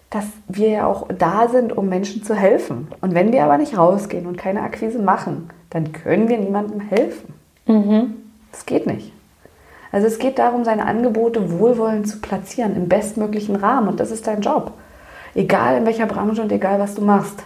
[0.10, 2.90] dass wir ja auch da sind, um Menschen zu helfen.
[3.00, 7.34] Und wenn wir aber nicht rausgehen und keine Akquise machen, dann können wir niemandem helfen.
[7.66, 8.16] Mhm.
[8.52, 9.14] Das geht nicht.
[9.92, 13.88] Also es geht darum, seine Angebote wohlwollend zu platzieren, im bestmöglichen Rahmen.
[13.88, 14.74] Und das ist dein Job.
[15.34, 17.44] Egal in welcher Branche und egal was du machst.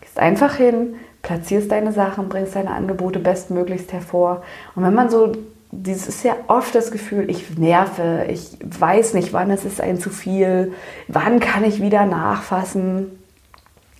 [0.00, 4.42] Gehst einfach hin, platzierst deine Sachen, bringst deine Angebote bestmöglichst hervor.
[4.74, 5.32] Und wenn man so
[5.70, 9.98] dieses ist ja oft das Gefühl, ich nerve, ich weiß nicht, wann es ist ein
[9.98, 10.72] zu viel,
[11.08, 13.18] wann kann ich wieder nachfassen.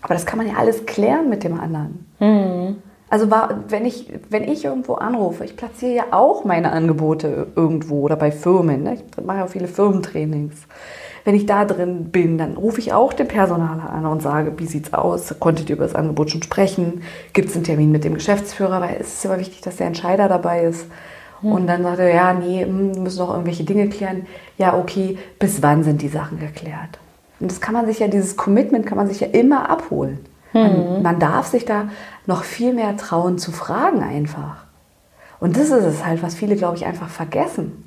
[0.01, 2.07] Aber das kann man ja alles klären mit dem anderen.
[2.21, 2.77] Mhm.
[3.11, 3.31] Also
[3.69, 8.31] wenn ich, wenn ich irgendwo anrufe, ich platziere ja auch meine Angebote irgendwo oder bei
[8.31, 8.83] Firmen.
[8.83, 8.95] Ne?
[8.95, 10.55] Ich mache ja auch viele Firmentrainings.
[11.25, 14.67] Wenn ich da drin bin, dann rufe ich auch den Personaler an und sage, wie
[14.67, 15.35] sieht's aus?
[15.39, 17.03] Konntet ihr über das Angebot schon sprechen?
[17.33, 18.81] Gibt es einen Termin mit dem Geschäftsführer?
[18.81, 20.87] Weil es ist immer wichtig, dass der Entscheider dabei ist.
[21.40, 21.53] Hm.
[21.53, 24.27] Und dann sagt er, ja, nee, hm, wir müssen noch irgendwelche Dinge klären.
[24.57, 26.98] Ja, okay, bis wann sind die Sachen geklärt?
[27.40, 30.18] Und das kann man sich ja, dieses Commitment kann man sich ja immer abholen.
[30.53, 30.61] Mhm.
[30.61, 31.88] Man, man, darf sich da
[32.27, 34.64] noch viel mehr trauen zu fragen einfach.
[35.40, 37.85] Und das ist es halt, was viele, glaube ich, einfach vergessen.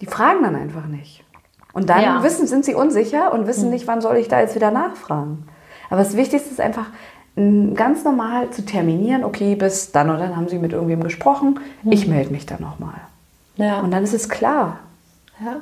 [0.00, 1.24] Die fragen dann einfach nicht.
[1.72, 2.22] Und dann ja.
[2.22, 3.70] wissen, sind sie unsicher und wissen mhm.
[3.70, 5.46] nicht, wann soll ich da jetzt wieder nachfragen.
[5.90, 6.86] Aber das Wichtigste ist einfach,
[7.34, 12.04] ganz normal zu terminieren, okay, bis dann und dann haben Sie mit irgendwem gesprochen, ich
[12.04, 12.10] hm.
[12.10, 13.00] melde mich dann nochmal.
[13.56, 13.80] Ja.
[13.80, 14.80] Und dann ist es klar.
[15.42, 15.56] Ja.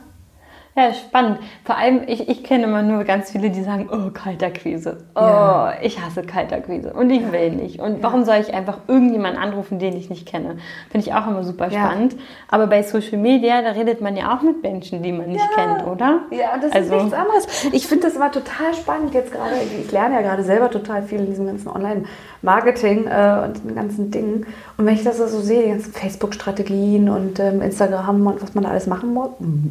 [0.77, 1.41] Ja, spannend.
[1.65, 4.99] Vor allem, ich, ich kenne immer nur ganz viele, die sagen, oh, Kalterquise.
[5.17, 5.75] Oh, ja.
[5.83, 7.81] ich hasse Kalterquise und ich will nicht.
[7.81, 8.03] Und ja.
[8.03, 10.59] warum soll ich einfach irgendjemanden anrufen, den ich nicht kenne?
[10.91, 12.15] Finde ich auch immer super spannend.
[12.49, 15.87] Aber bei Social Media, da redet man ja auch mit Menschen, die man nicht kennt,
[15.87, 16.21] oder?
[16.31, 17.73] Ja, das also, ist nichts anderes.
[17.73, 19.57] Ich finde das immer total spannend jetzt gerade.
[19.81, 24.11] Ich lerne ja gerade selber total viel in diesem ganzen Online-Marketing äh, und den ganzen
[24.13, 24.47] Dingen.
[24.81, 28.65] Und wenn ich das so sehe, die ganzen Facebook-Strategien und ähm, Instagram und was man
[28.65, 29.15] da alles machen,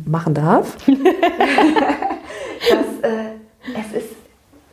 [0.06, 0.92] machen darf, dass,
[3.02, 3.32] äh,
[3.74, 4.10] es ist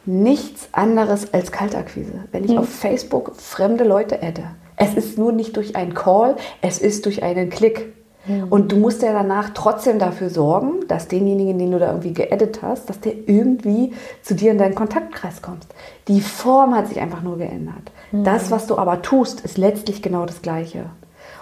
[0.05, 2.25] nichts anderes als Kaltakquise.
[2.33, 2.59] Wenn ich mhm.
[2.59, 4.43] auf Facebook fremde Leute adde,
[4.77, 7.95] es ist nur nicht durch einen Call, es ist durch einen Klick.
[8.27, 8.49] Mhm.
[8.49, 12.61] Und du musst ja danach trotzdem dafür sorgen, dass denjenigen, den du da irgendwie geaddet
[12.63, 15.67] hast, dass der irgendwie zu dir in deinen Kontaktkreis kommt.
[16.09, 17.93] Die Form hat sich einfach nur geändert.
[18.13, 18.25] Mhm.
[18.25, 20.87] Das, was du aber tust, ist letztlich genau das Gleiche.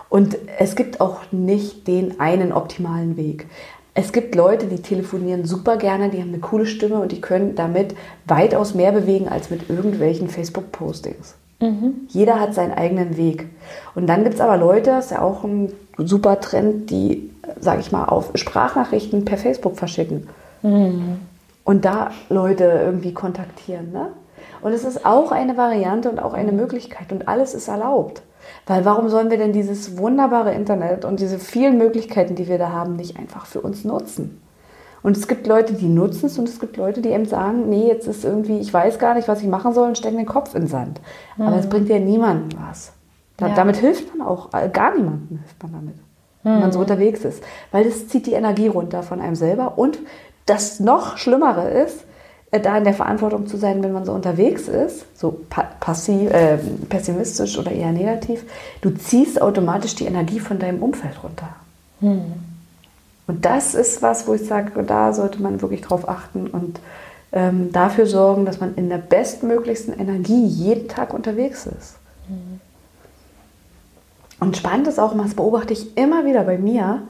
[0.09, 3.47] Und es gibt auch nicht den einen optimalen Weg.
[3.97, 7.55] Es gibt Leute, die telefonieren super gerne, die haben eine coole Stimme und die können
[7.55, 7.95] damit
[8.27, 11.37] weitaus mehr bewegen als mit irgendwelchen Facebook-Postings.
[11.61, 12.09] Mhm.
[12.09, 13.47] Jeder hat seinen eigenen Weg.
[13.95, 17.31] Und dann gibt es aber Leute, das ist ja auch ein super Trend, die,
[17.61, 20.29] sage ich mal, auf Sprachnachrichten per Facebook verschicken.
[20.63, 21.21] Mhm.
[21.63, 23.93] Und da Leute irgendwie kontaktieren.
[23.93, 24.09] Ne?
[24.61, 28.23] Und es ist auch eine Variante und auch eine Möglichkeit und alles ist erlaubt.
[28.67, 32.71] Weil warum sollen wir denn dieses wunderbare Internet und diese vielen Möglichkeiten, die wir da
[32.71, 34.41] haben, nicht einfach für uns nutzen?
[35.05, 37.89] Und es gibt Leute, die nutzen es und es gibt Leute, die eben sagen, nee,
[37.89, 40.55] jetzt ist irgendwie, ich weiß gar nicht, was ich machen soll und stecken den Kopf
[40.55, 40.99] in den Sand.
[41.37, 41.47] Mhm.
[41.47, 42.93] Aber es bringt ja niemandem was.
[43.37, 43.55] Da, ja.
[43.55, 46.01] Damit hilft man auch, äh, gar niemandem hilft man damit, mhm.
[46.43, 47.43] wenn man so unterwegs ist.
[47.71, 49.77] Weil das zieht die Energie runter von einem selber.
[49.77, 49.99] Und
[50.47, 52.07] das noch Schlimmere ist,
[52.61, 55.41] da in der Verantwortung zu sein, wenn man so unterwegs ist, so
[55.81, 58.45] passiv, äh, pessimistisch oder eher negativ,
[58.81, 61.49] du ziehst automatisch die Energie von deinem Umfeld runter.
[62.01, 62.35] Mhm.
[63.27, 66.81] Und das ist was, wo ich sage, da sollte man wirklich drauf achten und
[67.33, 71.97] ähm, dafür sorgen, dass man in der bestmöglichsten Energie jeden Tag unterwegs ist.
[72.29, 72.61] Mhm.
[74.41, 77.03] Und spannend ist auch, und das beobachte ich immer wieder bei mir,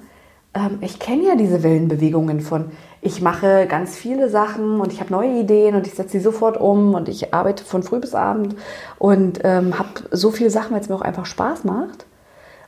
[0.54, 5.12] ähm, ich kenne ja diese Wellenbewegungen von, ich mache ganz viele Sachen und ich habe
[5.12, 8.56] neue Ideen und ich setze sie sofort um und ich arbeite von früh bis abend
[8.98, 12.06] und ähm, habe so viele Sachen, weil es mir auch einfach Spaß macht.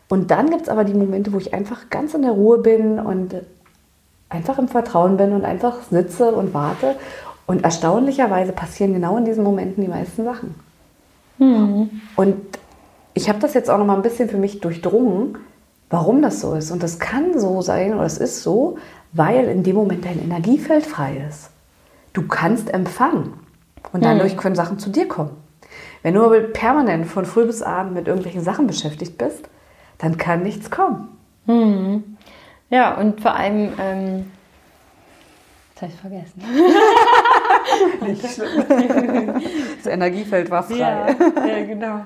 [0.09, 3.01] Und dann gibt es aber die Momente, wo ich einfach ganz in der Ruhe bin
[3.01, 3.35] und
[4.29, 6.97] einfach im Vertrauen bin und einfach sitze und warte.
[7.47, 10.55] Und erstaunlicherweise passieren genau in diesen Momenten die meisten Sachen.
[11.39, 11.91] Mhm.
[12.17, 12.37] Und
[13.15, 15.39] ich habe das jetzt auch noch mal ein bisschen für mich durchdrungen,
[15.91, 16.71] warum das so ist.
[16.71, 18.79] Und das kann so sein oder es ist so,
[19.13, 21.51] weil in dem Moment dein Energiefeld frei ist.
[22.13, 23.35] Du kannst empfangen
[23.93, 24.39] und dadurch hm.
[24.39, 25.37] können Sachen zu dir kommen.
[26.03, 29.49] Wenn du aber permanent von früh bis abend mit irgendwelchen Sachen beschäftigt bist,
[29.99, 31.09] dann kann nichts kommen.
[31.47, 32.17] Hm.
[32.71, 34.31] Ja, und vor allem, ähm,
[35.75, 36.43] das habe ich vergessen.
[38.07, 39.43] Nicht schlimm.
[39.83, 40.77] Das Energiefeld war frei.
[40.77, 41.07] Ja,
[41.47, 42.01] ja genau.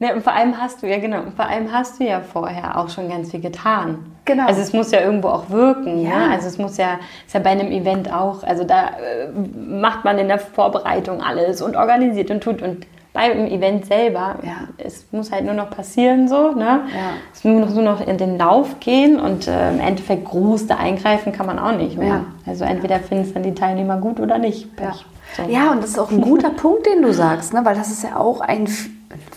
[0.00, 2.88] Ja, und vor allem hast du, ja genau, vor allem hast du ja vorher auch
[2.88, 4.06] schon ganz viel getan.
[4.26, 4.46] Genau.
[4.46, 6.10] Also es muss ja irgendwo auch wirken, ja.
[6.10, 6.30] ja?
[6.30, 10.18] Also es muss ja, ist ja bei einem Event auch, also da äh, macht man
[10.18, 14.68] in der Vorbereitung alles und organisiert und tut und beim Event selber, ja.
[14.76, 16.82] es muss halt nur noch passieren so, ne?
[16.94, 17.10] Ja.
[17.32, 21.32] Es muss nur noch in den Lauf gehen und äh, im Endeffekt groß da eingreifen
[21.32, 22.08] kann man auch nicht mehr.
[22.08, 22.24] Ja.
[22.46, 24.68] Also entweder finden es dann die Teilnehmer gut oder nicht.
[24.80, 24.92] Ja.
[25.36, 25.50] So.
[25.50, 27.64] ja, und das ist auch ein guter Punkt, den du sagst, ne?
[27.64, 28.68] weil das ist ja auch ein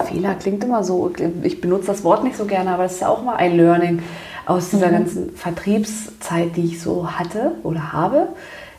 [0.05, 1.11] Fehler klingt immer so,
[1.43, 4.01] ich benutze das Wort nicht so gerne, aber es ist ja auch mal ein Learning
[4.45, 4.91] aus dieser mhm.
[4.91, 8.29] ganzen Vertriebszeit, die ich so hatte oder habe,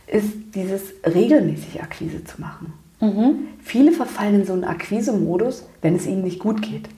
[0.06, 2.74] ist dieses regelmäßig Akquise zu machen.
[3.00, 3.48] Mhm.
[3.60, 6.88] Viele verfallen in so einen Akquise-Modus, wenn es ihnen nicht gut geht.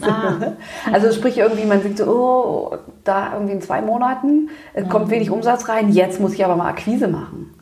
[0.00, 0.54] Ah.
[0.92, 4.88] also sprich irgendwie, man denkt so, oh, da irgendwie in zwei Monaten mhm.
[4.88, 7.54] kommt wenig Umsatz rein, jetzt muss ich aber mal Akquise machen.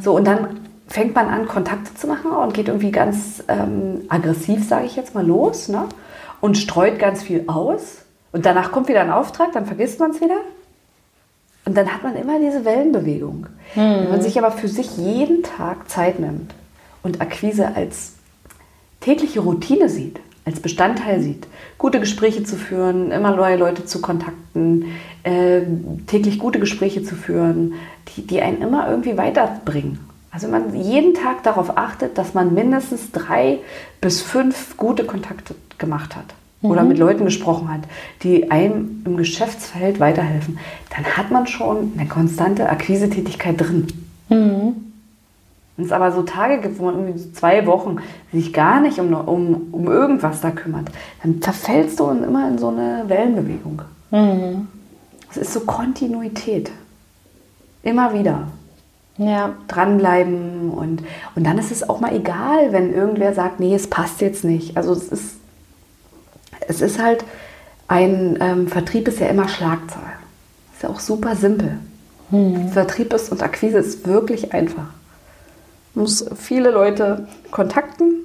[0.00, 0.61] So, und dann
[0.92, 5.14] fängt man an, Kontakte zu machen und geht irgendwie ganz ähm, aggressiv, sage ich jetzt
[5.14, 5.86] mal, los ne?
[6.42, 8.02] und streut ganz viel aus.
[8.30, 10.36] Und danach kommt wieder ein Auftrag, dann vergisst man es wieder.
[11.64, 13.46] Und dann hat man immer diese Wellenbewegung.
[13.74, 13.80] Mhm.
[13.80, 16.52] Wenn man sich aber für sich jeden Tag Zeit nimmt
[17.02, 18.14] und Akquise als
[19.00, 21.46] tägliche Routine sieht, als Bestandteil sieht,
[21.78, 24.86] gute Gespräche zu führen, immer neue Leute zu kontakten,
[25.22, 25.62] äh,
[26.06, 27.74] täglich gute Gespräche zu führen,
[28.08, 33.12] die, die einen immer irgendwie weiterbringen also man jeden Tag darauf achtet, dass man mindestens
[33.12, 33.58] drei
[34.00, 36.24] bis fünf gute Kontakte gemacht hat
[36.62, 36.70] mhm.
[36.70, 37.82] oder mit Leuten gesprochen hat,
[38.22, 40.58] die einem im Geschäftsfeld weiterhelfen,
[40.96, 43.86] dann hat man schon eine konstante Akquisetätigkeit drin.
[44.30, 44.92] Mhm.
[45.76, 47.98] Wenn es aber so Tage gibt, wo man irgendwie so zwei Wochen
[48.32, 50.90] sich gar nicht um, um, um irgendwas da kümmert,
[51.22, 53.82] dann verfällst du immer in so eine Wellenbewegung.
[54.10, 54.68] Mhm.
[55.30, 56.70] Es ist so Kontinuität.
[57.82, 58.48] Immer wieder.
[59.18, 59.54] Ja.
[59.68, 61.02] Dranbleiben und,
[61.34, 64.76] und dann ist es auch mal egal, wenn irgendwer sagt, nee, es passt jetzt nicht.
[64.76, 65.36] Also es ist,
[66.66, 67.24] es ist halt,
[67.88, 70.14] ein ähm, Vertrieb ist ja immer Schlagzahl.
[70.72, 71.78] Ist ja auch super simpel.
[72.30, 72.68] Hm.
[72.70, 74.86] Vertrieb ist und Akquise ist wirklich einfach.
[75.94, 78.22] Man muss viele Leute kontakten,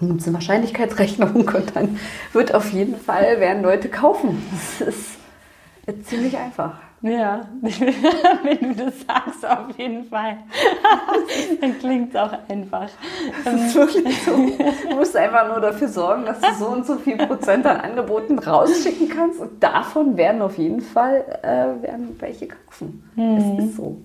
[0.00, 1.98] und eine Wahrscheinlichkeitsrechnung und dann
[2.32, 4.42] wird auf jeden Fall werden Leute kaufen.
[4.78, 6.74] Das ist ziemlich einfach.
[7.04, 10.38] Ja, wenn du das sagst, auf jeden Fall.
[11.60, 12.88] Dann klingt es auch einfach.
[13.44, 14.30] Das ist wirklich so.
[14.32, 18.38] Du musst einfach nur dafür sorgen, dass du so und so viel Prozent an Angeboten
[18.38, 23.02] rausschicken kannst und davon werden auf jeden Fall äh, werden welche kaufen.
[23.16, 23.36] Mhm.
[23.58, 23.98] Das ist so.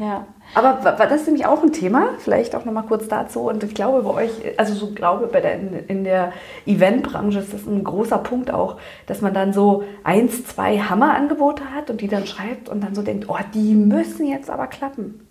[0.00, 0.26] Ja.
[0.54, 3.40] Aber das ist nämlich auch ein Thema, vielleicht auch noch mal kurz dazu.
[3.42, 5.58] Und ich glaube bei euch, also so glaube bei der,
[5.88, 6.32] in der
[6.66, 11.90] Eventbranche ist das ein großer Punkt auch, dass man dann so eins, zwei Hammerangebote hat
[11.90, 15.26] und die dann schreibt und dann so denkt, oh, die müssen jetzt aber klappen.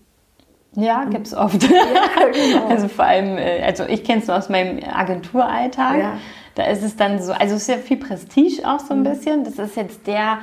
[0.76, 1.64] Ja, gibt es oft.
[1.64, 2.68] Ja, genau.
[2.70, 5.98] Also vor allem, äh, also ich kenne es nur aus meinem Agenturalltag.
[5.98, 6.14] Ja.
[6.54, 9.04] Da ist es dann so, also es ist ja viel Prestige auch so ein mhm.
[9.04, 9.44] bisschen.
[9.44, 10.40] Das ist jetzt der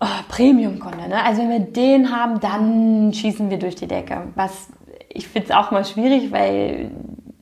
[0.00, 1.08] oh, Premium-Kunde.
[1.08, 1.24] Ne?
[1.24, 4.28] Also wenn wir den haben, dann schießen wir durch die Decke.
[4.34, 4.68] Was
[5.12, 6.90] ich finde es auch mal schwierig, weil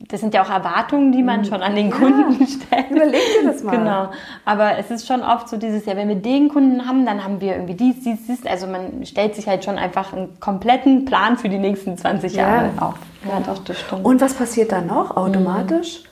[0.08, 1.44] das sind ja auch Erwartungen, die man mhm.
[1.44, 2.90] schon an den Kunden ja, stellt.
[2.90, 3.76] Überleg dir das mal.
[3.76, 4.08] Genau.
[4.46, 7.42] Aber es ist schon oft so dieses, ja, wenn wir den Kunden haben, dann haben
[7.42, 8.46] wir irgendwie dies, dies, dies.
[8.46, 12.48] Also man stellt sich halt schon einfach einen kompletten Plan für die nächsten 20 ja.
[12.48, 12.94] Jahre auf.
[13.28, 14.04] Ja, doch, das stimmt.
[14.04, 16.02] Und was passiert dann noch automatisch?
[16.04, 16.07] Mhm.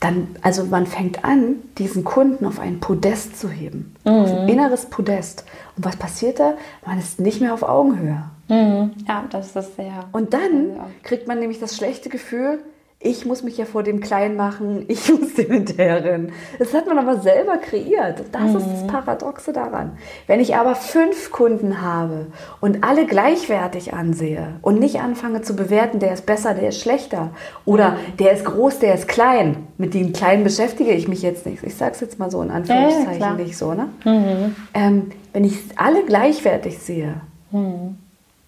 [0.00, 3.94] Dann, also man fängt an, diesen Kunden auf ein Podest zu heben.
[4.04, 4.10] Mhm.
[4.10, 5.44] Auf ein inneres Podest.
[5.76, 6.54] Und was passiert da?
[6.86, 8.24] Man ist nicht mehr auf Augenhöhe.
[8.48, 8.92] Mhm.
[9.06, 10.04] Ja, das ist sehr.
[10.12, 12.60] Und dann kriegt man nämlich das schlechte Gefühl,
[13.02, 16.32] ich muss mich ja vor dem klein machen, ich muss dem hinterherrennen.
[16.58, 18.24] Das hat man aber selber kreiert.
[18.30, 18.56] Das mhm.
[18.56, 18.86] ist das.
[18.86, 19.92] Paradoxe daran.
[20.26, 22.26] Wenn ich aber fünf Kunden habe
[22.60, 27.30] und alle gleichwertig ansehe und nicht anfange zu bewerten, der ist besser, der ist schlechter
[27.64, 28.16] oder mhm.
[28.18, 31.62] der ist groß, der ist klein, mit den Kleinen beschäftige ich mich jetzt nicht.
[31.62, 33.72] Ich sage es jetzt mal so in Anführungszeichen ja, nicht so.
[33.72, 33.88] Ne?
[34.04, 34.56] Mhm.
[34.74, 37.14] Ähm, wenn ich alle gleichwertig sehe,
[37.50, 37.96] mhm.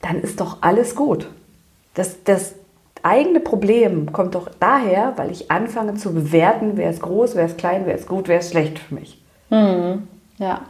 [0.03, 1.31] dann ist doch alles gut.
[1.95, 2.55] Das, das,
[3.03, 7.59] eigene Problem kommt doch daher, weil ich anfange zu bewerten, wer ist groß, wer ist
[7.59, 9.23] klein, wer ist gut, wer ist schlecht für mich.
[9.51, 10.09] Mhm.
[10.39, 10.61] Ja.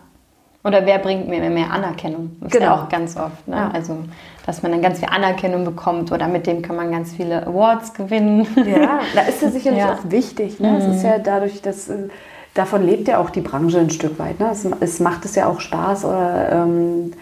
[0.65, 2.37] Oder wer bringt mir mehr Anerkennung?
[2.41, 2.65] Das genau.
[2.65, 3.49] ist ja auch ganz oft.
[3.49, 3.57] Ne?
[3.57, 3.71] Ja.
[3.73, 3.99] Also,
[4.47, 7.95] dass man dann ganz viel Anerkennung bekommt oder mit dem kann man ganz viele Awards
[7.95, 8.47] gewinnen.
[8.57, 9.95] Ja, da ist es sicherlich ja.
[9.95, 10.61] auch wichtig.
[10.61, 10.69] Ne?
[10.69, 10.77] Mhm.
[10.77, 12.09] Es ist ja dadurch, dass äh,
[12.55, 14.39] davon lebt ja auch die Branche ein Stück weit.
[14.39, 14.51] Ne?
[14.53, 17.13] Es, es macht es ja auch Spaß oder ähm,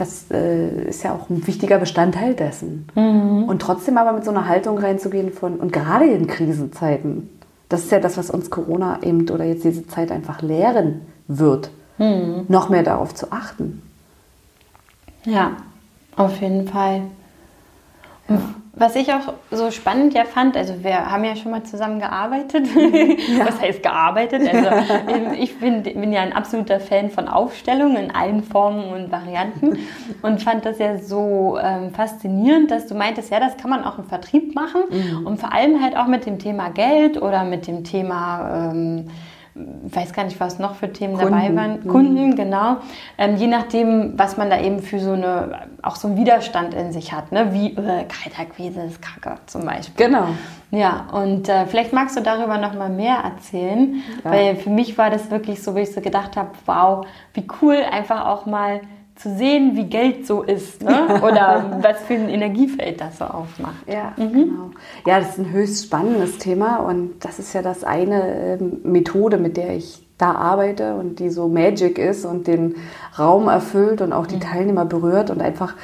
[0.00, 2.86] das äh, ist ja auch ein wichtiger Bestandteil dessen.
[2.94, 3.44] Mhm.
[3.44, 7.28] Und trotzdem aber mit so einer Haltung reinzugehen von, und gerade in Krisenzeiten,
[7.68, 11.70] das ist ja das, was uns Corona eben oder jetzt diese Zeit einfach lehren wird,
[11.98, 12.46] mhm.
[12.48, 13.82] noch mehr darauf zu achten.
[15.24, 15.52] Ja,
[16.16, 17.02] auf jeden Fall.
[18.28, 18.38] Ja.
[18.80, 22.66] Was ich auch so spannend ja fand, also wir haben ja schon mal zusammen gearbeitet.
[23.30, 23.46] Ja.
[23.46, 24.42] Was heißt gearbeitet?
[24.52, 24.70] Also
[25.38, 29.78] ich bin, bin, ja ein absoluter Fan von Aufstellungen in allen Formen und Varianten
[30.22, 33.98] und fand das ja so ähm, faszinierend, dass du meintest, ja, das kann man auch
[33.98, 35.26] im Vertrieb machen mhm.
[35.26, 39.08] und vor allem halt auch mit dem Thema Geld oder mit dem Thema ähm,
[39.54, 41.32] weiß gar nicht, was noch für Themen Kunden.
[41.32, 41.86] dabei waren.
[41.86, 42.36] Kunden, mhm.
[42.36, 42.76] genau.
[43.18, 46.92] Ähm, je nachdem, was man da eben für so eine, auch so einen Widerstand in
[46.92, 47.52] sich hat, ne?
[47.52, 50.06] wie äh, Kaltakquise ist kacke zum Beispiel.
[50.06, 50.28] Genau.
[50.70, 54.30] Ja, und äh, vielleicht magst du darüber noch mal mehr erzählen, ja.
[54.30, 57.76] weil für mich war das wirklich so, wie ich so gedacht habe, wow, wie cool
[57.90, 58.80] einfach auch mal
[59.20, 61.20] zu sehen, wie Geld so ist ne?
[61.22, 63.86] oder was für ein Energiefeld das so aufmacht.
[63.86, 64.32] Ja, mhm.
[64.32, 64.70] genau.
[65.06, 69.36] Ja, das ist ein höchst spannendes Thema und das ist ja das eine äh, Methode,
[69.36, 72.76] mit der ich da arbeite und die so Magic ist und den
[73.18, 74.40] Raum erfüllt und auch die mhm.
[74.40, 75.74] Teilnehmer berührt und einfach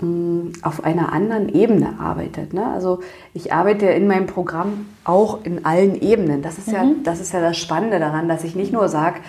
[0.00, 2.52] mh, mm, auf einer anderen Ebene arbeitet.
[2.52, 2.66] Ne?
[2.66, 3.00] Also
[3.34, 6.42] ich arbeite in meinem Programm auch in allen Ebenen.
[6.42, 6.74] Das ist, mhm.
[6.74, 9.20] ja, das ist ja das Spannende daran, dass ich nicht nur sage,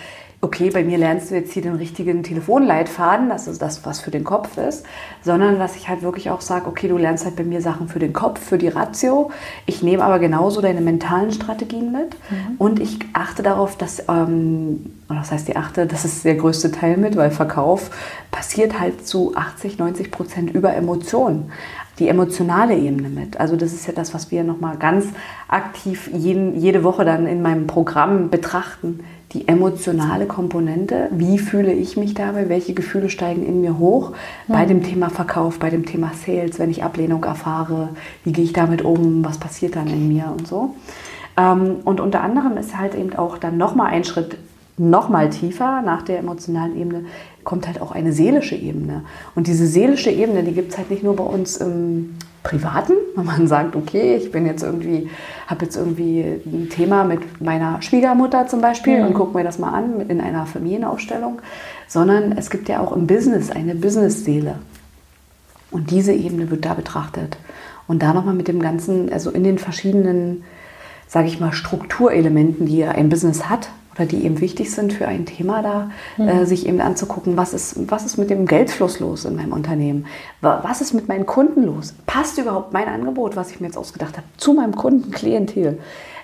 [0.44, 4.10] okay, bei mir lernst du jetzt hier den richtigen Telefonleitfaden, das ist das, was für
[4.10, 4.84] den Kopf ist,
[5.22, 8.00] sondern dass ich halt wirklich auch sage, okay, du lernst halt bei mir Sachen für
[8.00, 9.30] den Kopf, für die Ratio.
[9.66, 12.56] Ich nehme aber genauso deine mentalen Strategien mit mhm.
[12.58, 16.96] und ich achte darauf, dass, ähm, das heißt, ich achte, das ist der größte Teil
[16.96, 17.90] mit, weil Verkauf
[18.32, 21.52] passiert halt zu 80, 90 Prozent über Emotionen
[21.98, 23.38] die emotionale Ebene mit.
[23.38, 25.06] Also das ist ja das, was wir nochmal ganz
[25.46, 31.08] aktiv jeden, jede Woche dann in meinem Programm betrachten die emotionale Komponente.
[31.10, 32.48] Wie fühle ich mich dabei?
[32.48, 34.10] Welche Gefühle steigen in mir hoch?
[34.46, 34.52] Mhm.
[34.52, 37.90] Bei dem Thema Verkauf, bei dem Thema Sales, wenn ich Ablehnung erfahre,
[38.24, 39.24] wie gehe ich damit um?
[39.24, 40.74] Was passiert dann in mir und so?
[41.36, 44.36] Ähm, und unter anderem ist halt eben auch dann nochmal ein Schritt
[44.78, 47.04] nochmal tiefer nach der emotionalen Ebene
[47.44, 49.04] kommt halt auch eine seelische Ebene.
[49.34, 53.24] Und diese seelische Ebene, die gibt es halt nicht nur bei uns im Privaten, wenn
[53.24, 55.08] man sagt, okay, ich bin jetzt irgendwie,
[55.46, 59.06] habe jetzt irgendwie ein Thema mit meiner Schwiegermutter zum Beispiel mhm.
[59.08, 61.40] und gucke mir das mal an in einer Familienaufstellung,
[61.86, 64.56] sondern es gibt ja auch im Business eine Business-Seele.
[65.70, 67.38] Und diese Ebene wird da betrachtet.
[67.86, 70.44] Und da nochmal mit dem Ganzen, also in den verschiedenen,
[71.06, 75.26] sage ich mal, Strukturelementen, die ein Business hat, oder die eben wichtig sind für ein
[75.26, 76.28] Thema da, mhm.
[76.28, 80.06] äh, sich eben anzugucken, was ist, was ist mit dem Geldfluss los in meinem Unternehmen?
[80.40, 81.94] Was ist mit meinen Kunden los?
[82.06, 85.78] Passt überhaupt mein Angebot, was ich mir jetzt ausgedacht habe, zu meinem Kundenklientel?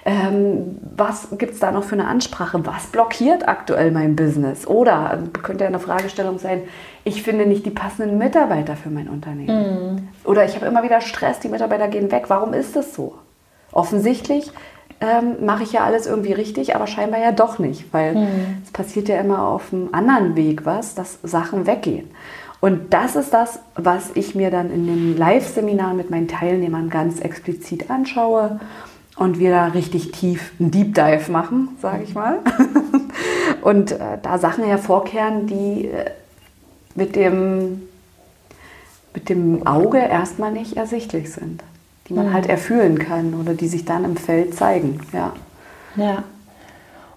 [0.04, 2.64] Ähm, was gibt es da noch für eine Ansprache?
[2.64, 4.66] Was blockiert aktuell mein Business?
[4.66, 6.62] Oder könnte ja eine Fragestellung sein,
[7.04, 9.94] ich finde nicht die passenden Mitarbeiter für mein Unternehmen.
[9.94, 10.08] Mhm.
[10.24, 12.24] Oder ich habe immer wieder Stress, die Mitarbeiter gehen weg.
[12.28, 13.16] Warum ist das so?
[13.72, 14.50] Offensichtlich
[15.00, 18.62] ähm, mache ich ja alles irgendwie richtig, aber scheinbar ja doch nicht, weil mhm.
[18.64, 22.10] es passiert ja immer auf einem anderen Weg was, dass Sachen weggehen.
[22.60, 27.20] Und das ist das, was ich mir dann in den Live-Seminaren mit meinen Teilnehmern ganz
[27.20, 28.58] explizit anschaue
[29.16, 32.40] und wir da richtig tief einen Deep Dive machen, sage ich mal.
[33.62, 36.10] und äh, da Sachen hervorkehren, die äh,
[36.96, 37.82] mit, dem,
[39.14, 41.62] mit dem Auge erstmal nicht ersichtlich sind
[42.08, 42.32] die man mhm.
[42.32, 45.00] halt erfüllen kann oder die sich dann im Feld zeigen.
[45.12, 45.32] Ja.
[45.96, 46.24] Ja.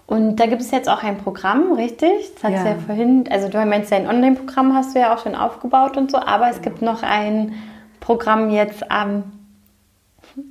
[0.06, 2.34] Und da gibt es jetzt auch ein Programm, richtig?
[2.34, 2.72] Das hast ja.
[2.72, 6.10] ja vorhin, also du meinst ja ein Online-Programm hast du ja auch schon aufgebaut und
[6.10, 7.54] so, aber es gibt noch ein
[8.00, 9.22] Programm jetzt am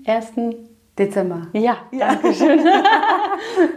[0.06, 0.32] 1.
[0.98, 1.48] Dezember.
[1.54, 2.16] Ja, ja.
[2.16, 2.60] danke schön.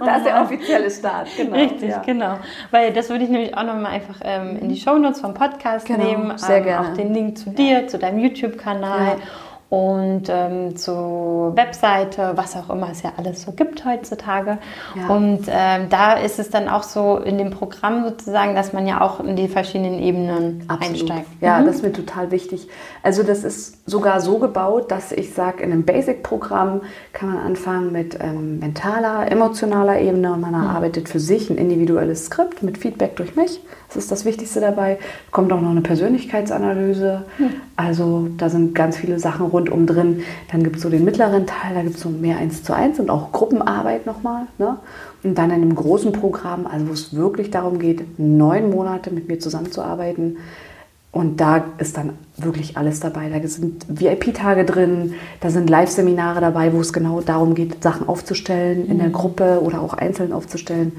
[0.00, 1.56] das ist der offizielle Start, genau.
[1.56, 1.98] Richtig, ja.
[1.98, 2.38] genau.
[2.70, 6.04] Weil das würde ich nämlich auch nochmal einfach ähm, in die Shownotes vom Podcast genau,
[6.04, 6.38] nehmen.
[6.38, 6.88] Sehr ähm, gerne.
[6.88, 7.86] Auch den Link zu dir, ja.
[7.86, 9.06] zu deinem YouTube-Kanal.
[9.06, 9.16] Ja
[9.74, 14.58] und ähm, zur Webseite, was auch immer es ja alles so gibt heutzutage.
[14.94, 15.08] Ja.
[15.08, 19.00] Und ähm, da ist es dann auch so in dem Programm sozusagen, dass man ja
[19.00, 21.10] auch in die verschiedenen Ebenen Absolut.
[21.10, 21.26] einsteigt.
[21.40, 21.66] Ja, mhm.
[21.66, 22.68] das ist mir total wichtig.
[23.02, 27.90] Also das ist sogar so gebaut, dass ich sage, in einem Basic-Programm kann man anfangen
[27.90, 30.68] mit ähm, mentaler, emotionaler Ebene und man mhm.
[30.68, 33.60] erarbeitet für sich ein individuelles Skript mit Feedback durch mich.
[33.94, 34.98] Das ist das Wichtigste dabei.
[35.30, 37.22] Kommt auch noch eine Persönlichkeitsanalyse.
[37.38, 37.50] Mhm.
[37.76, 40.22] Also da sind ganz viele Sachen rundum drin.
[40.50, 42.98] Dann gibt es so den mittleren Teil, da gibt es so mehr eins zu eins
[42.98, 44.46] und auch Gruppenarbeit nochmal.
[44.58, 44.76] Ne?
[45.22, 49.28] Und dann in einem großen Programm, also wo es wirklich darum geht, neun Monate mit
[49.28, 50.38] mir zusammenzuarbeiten.
[51.12, 53.30] Und da ist dann wirklich alles dabei.
[53.30, 58.86] Da sind VIP-Tage drin, da sind Live-Seminare dabei, wo es genau darum geht, Sachen aufzustellen
[58.88, 59.12] in der mhm.
[59.12, 60.92] Gruppe oder auch einzeln aufzustellen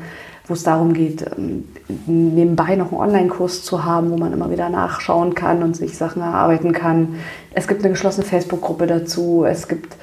[0.47, 1.65] wo es darum geht, ähm,
[2.05, 6.21] nebenbei noch einen Online-Kurs zu haben, wo man immer wieder nachschauen kann und sich Sachen
[6.21, 7.15] erarbeiten kann.
[7.53, 9.45] Es gibt eine geschlossene Facebook-Gruppe dazu.
[9.45, 9.95] Es gibt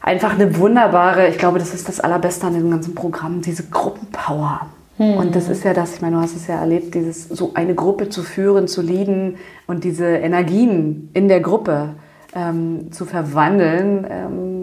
[0.00, 4.66] einfach eine wunderbare, ich glaube, das ist das Allerbeste an diesem ganzen Programm, diese Gruppenpower.
[4.96, 5.16] Hm.
[5.16, 7.74] Und das ist ja das, ich meine, du hast es ja erlebt, dieses so eine
[7.74, 11.90] Gruppe zu führen, zu leaden und diese Energien in der Gruppe
[12.34, 14.06] ähm, zu verwandeln.
[14.10, 14.57] Ähm,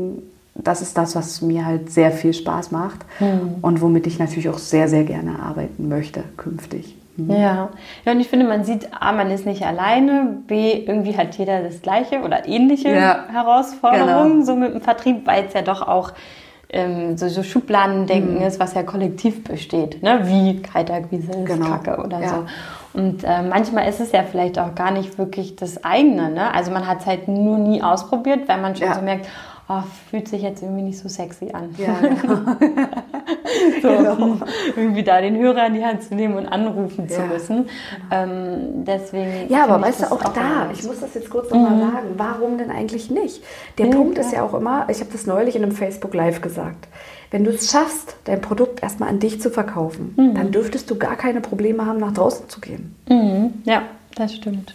[0.56, 3.58] das ist das, was mir halt sehr viel Spaß macht mhm.
[3.62, 6.96] und womit ich natürlich auch sehr, sehr gerne arbeiten möchte künftig.
[7.18, 7.32] Mhm.
[7.32, 7.70] Ja.
[8.06, 11.62] ja, und ich finde, man sieht, A, man ist nicht alleine, B, irgendwie hat jeder
[11.62, 14.46] das gleiche oder ähnliche ja, Herausforderungen, genau.
[14.46, 16.12] so mit dem Vertrieb, weil es ja doch auch
[16.70, 18.42] ähm, so, so Schubladendenken mhm.
[18.42, 20.22] ist, was ja kollektiv besteht, ne?
[20.24, 21.68] wie Kaltakquise ist genau.
[21.68, 22.30] Kacke oder ja.
[22.30, 22.46] so.
[23.00, 26.32] Und äh, manchmal ist es ja vielleicht auch gar nicht wirklich das eigene.
[26.32, 26.54] Ne?
[26.54, 28.96] Also man hat es halt nur nie ausprobiert, weil man schon ja.
[28.96, 29.28] so merkt,
[29.68, 31.76] oh, fühlt sich jetzt irgendwie nicht so sexy an.
[31.78, 32.36] Ja, genau.
[33.82, 34.38] so, genau.
[34.76, 37.66] irgendwie da den Hörer in die Hand zu nehmen und anrufen ja, zu müssen.
[38.10, 38.24] Genau.
[38.24, 39.50] Ähm, deswegen.
[39.50, 41.92] Ja, aber weißt du, auch, auch da, ich muss das jetzt kurz nochmal mhm.
[41.92, 43.44] sagen, warum denn eigentlich nicht?
[43.78, 46.42] Der ja, Punkt ist ja auch immer, ich habe das neulich in einem Facebook Live
[46.42, 46.88] gesagt.
[47.32, 50.36] Wenn du es schaffst, dein Produkt erstmal an dich zu verkaufen, mhm.
[50.36, 52.96] dann dürftest du gar keine Probleme haben, nach draußen zu gehen.
[53.10, 53.62] Mhm.
[53.66, 53.84] Ja,
[54.16, 54.74] das stimmt.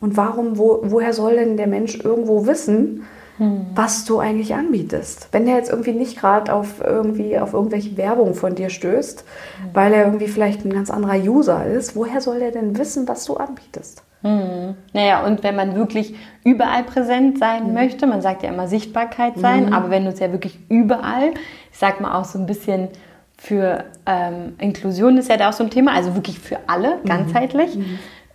[0.00, 3.04] Und warum, wo, woher soll denn der Mensch irgendwo wissen,
[3.38, 3.66] hm.
[3.74, 5.28] was du eigentlich anbietest?
[5.32, 9.70] Wenn der jetzt irgendwie nicht gerade auf irgendwie auf irgendwelche Werbung von dir stößt, hm.
[9.72, 13.24] weil er irgendwie vielleicht ein ganz anderer User ist, woher soll der denn wissen, was
[13.24, 14.02] du anbietest?
[14.22, 14.74] Hm.
[14.92, 17.74] Naja, und wenn man wirklich überall präsent sein mhm.
[17.74, 19.72] möchte, man sagt ja immer Sichtbarkeit sein, mhm.
[19.72, 21.32] aber wenn du es ja wirklich überall,
[21.70, 22.88] ich sag mal auch so ein bisschen
[23.38, 27.08] für ähm, Inklusion ist ja da auch so ein Thema, also wirklich für alle, mhm.
[27.08, 27.78] ganzheitlich.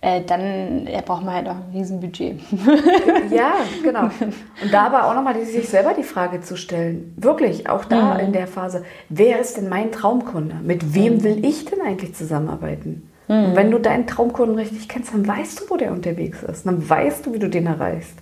[0.04, 2.40] Äh, dann ja, braucht man halt auch ein Riesenbudget.
[3.30, 3.52] ja,
[3.84, 4.02] genau.
[4.62, 8.20] Und da aber auch nochmal sich selber die Frage zu stellen, wirklich, auch da mhm.
[8.20, 10.56] in der Phase, wer ist denn mein Traumkunde?
[10.60, 11.22] Mit wem mhm.
[11.22, 13.08] will ich denn eigentlich zusammenarbeiten?
[13.28, 13.44] Mhm.
[13.44, 16.66] Und wenn du deinen Traumkunden richtig kennst, dann weißt du, wo der unterwegs ist.
[16.66, 18.18] Dann weißt du, wie du den erreichst.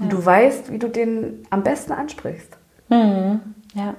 [0.00, 0.10] Und ja.
[0.10, 2.56] du weißt, wie du den am besten ansprichst.
[2.88, 3.40] Mhm.
[3.74, 3.94] Ja.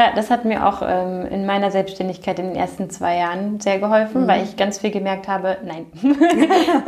[0.00, 3.78] Ja, das hat mir auch ähm, in meiner Selbstständigkeit in den ersten zwei Jahren sehr
[3.78, 4.28] geholfen, mhm.
[4.28, 5.84] weil ich ganz viel gemerkt habe, nein,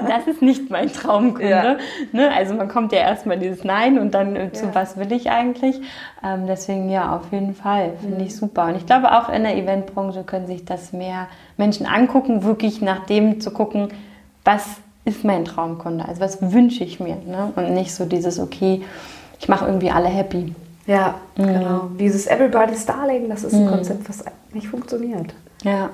[0.09, 1.47] das ist nicht mein Traumkunde.
[1.47, 1.77] Ja.
[2.13, 2.33] Ne?
[2.35, 4.75] Also man kommt ja erstmal dieses Nein und dann äh, zu ja.
[4.75, 5.79] was will ich eigentlich.
[6.25, 8.25] Ähm, deswegen ja, auf jeden Fall, finde mhm.
[8.25, 8.65] ich super.
[8.65, 11.27] Und ich glaube auch in der Eventbranche können sich das mehr
[11.59, 13.89] Menschen angucken, wirklich nach dem zu gucken,
[14.43, 14.65] was
[15.05, 17.17] ist mein Traumkunde, also was wünsche ich mir.
[17.17, 17.53] Ne?
[17.57, 18.81] Und nicht so dieses, okay,
[19.39, 20.55] ich mache irgendwie alle happy.
[20.87, 21.47] Ja, mhm.
[21.47, 21.91] genau.
[21.99, 23.71] Dieses Everybody's Darling, das ist ein mhm.
[23.71, 25.35] Konzept, was nicht funktioniert.
[25.63, 25.91] Ja.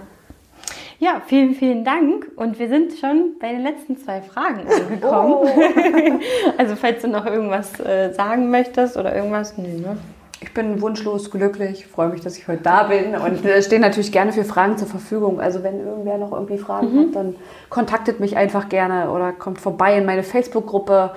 [1.01, 2.27] Ja, vielen, vielen Dank.
[2.35, 5.33] Und wir sind schon bei den letzten zwei Fragen angekommen.
[5.33, 5.47] Oh.
[6.59, 9.97] also, falls du noch irgendwas äh, sagen möchtest oder irgendwas, nee, ne?
[10.41, 14.13] Ich bin wunschlos glücklich, freue mich, dass ich heute da bin und äh, stehe natürlich
[14.13, 15.41] gerne für Fragen zur Verfügung.
[15.41, 17.01] Also wenn irgendwer noch irgendwie Fragen mhm.
[17.01, 17.37] hat, dann
[17.71, 21.13] kontaktet mich einfach gerne oder kommt vorbei in meine Facebook-Gruppe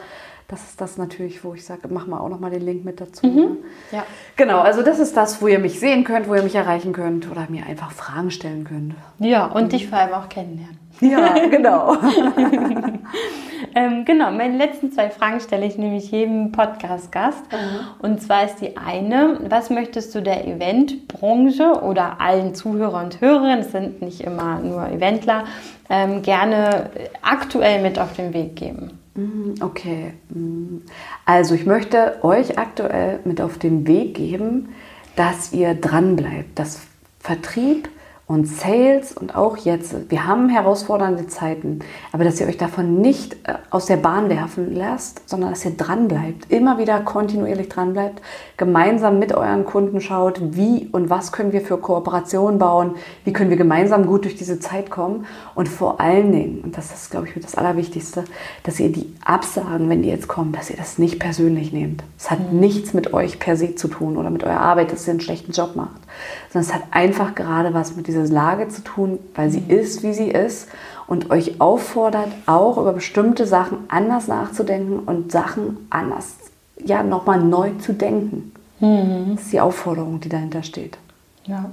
[0.52, 3.00] das ist das natürlich, wo ich sage, mach mal auch noch mal den Link mit
[3.00, 3.26] dazu.
[3.26, 3.36] Mhm.
[3.36, 3.58] Ne?
[3.94, 4.04] Ja.
[4.36, 7.32] Genau, also das ist das, wo ihr mich sehen könnt, wo ihr mich erreichen könnt
[7.32, 8.96] oder mir einfach Fragen stellen könnt.
[9.20, 9.70] Ja, und mhm.
[9.70, 10.78] dich vor allem auch kennenlernen.
[11.00, 11.96] Ja, genau.
[13.76, 17.44] ähm, genau, meine letzten zwei Fragen stelle ich nämlich jedem Podcast-Gast.
[17.50, 18.06] Mhm.
[18.06, 23.60] Und zwar ist die eine, was möchtest du der Eventbranche oder allen Zuhörern und Hörerinnen,
[23.60, 25.46] es sind nicht immer nur Eventler,
[25.90, 26.90] ähm, gerne
[27.22, 29.01] aktuell mit auf den Weg geben?
[29.16, 30.14] Mm, okay.
[30.30, 30.78] Mm.
[31.26, 34.70] Also ich möchte euch aktuell mit auf den Weg geben,
[35.16, 36.82] dass ihr dranbleibt, dass
[37.20, 37.90] Vertrieb
[38.32, 41.80] und Sales und auch jetzt, wir haben herausfordernde Zeiten,
[42.14, 45.72] aber dass ihr euch davon nicht äh, aus der Bahn werfen lasst, sondern dass ihr
[45.72, 48.22] dran bleibt, immer wieder kontinuierlich dran bleibt,
[48.56, 53.50] gemeinsam mit euren Kunden schaut, wie und was können wir für Kooperationen bauen, wie können
[53.50, 57.28] wir gemeinsam gut durch diese Zeit kommen und vor allen Dingen, und das ist, glaube
[57.28, 58.24] ich, das Allerwichtigste,
[58.64, 62.02] dass ihr die Absagen, wenn die jetzt kommen, dass ihr das nicht persönlich nehmt.
[62.18, 62.62] Es hat mhm.
[62.62, 65.52] nichts mit euch per se zu tun oder mit eurer Arbeit, dass ihr einen schlechten
[65.52, 66.01] Job macht,
[66.50, 69.70] sondern es hat einfach gerade was mit dieser diese Lage zu tun, weil sie mhm.
[69.70, 70.70] ist, wie sie ist
[71.08, 76.36] und euch auffordert, auch über bestimmte Sachen anders nachzudenken und Sachen anders,
[76.84, 78.54] ja, nochmal neu zu denken.
[78.80, 79.36] Mhm.
[79.36, 80.98] Das ist die Aufforderung, die dahinter steht.
[81.46, 81.72] Ja,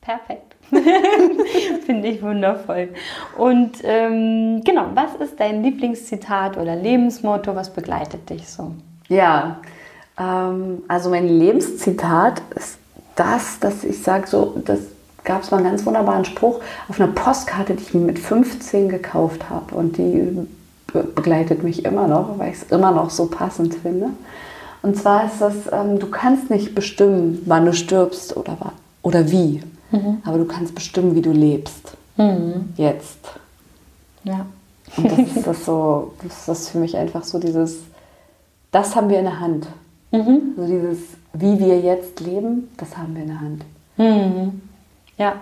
[0.00, 0.56] perfekt.
[1.86, 2.88] Finde ich wundervoll.
[3.36, 7.54] Und ähm, genau, was ist dein Lieblingszitat oder Lebensmotto?
[7.54, 8.72] Was begleitet dich so?
[9.08, 9.60] Ja,
[10.18, 12.78] ähm, also mein Lebenszitat ist
[13.16, 14.80] das, dass ich sage so, dass
[15.24, 18.88] gab es mal einen ganz wunderbaren Spruch auf einer Postkarte, die ich mir mit 15
[18.88, 19.74] gekauft habe.
[19.74, 20.46] Und die
[20.92, 24.10] begleitet mich immer noch, weil ich es immer noch so passend finde.
[24.82, 28.56] Und zwar ist das, ähm, du kannst nicht bestimmen, wann du stirbst oder,
[29.02, 30.18] oder wie, mhm.
[30.24, 31.96] aber du kannst bestimmen, wie du lebst.
[32.16, 32.72] Mhm.
[32.76, 33.18] Jetzt.
[34.24, 34.46] Ja.
[34.96, 37.78] Und das ist das so, das ist das für mich einfach so dieses,
[38.72, 39.68] das haben wir in der Hand.
[40.12, 40.52] Mhm.
[40.56, 40.98] So dieses,
[41.32, 43.64] wie wir jetzt leben, das haben wir in der Hand.
[43.96, 44.60] Mhm.
[45.18, 45.34] Ja,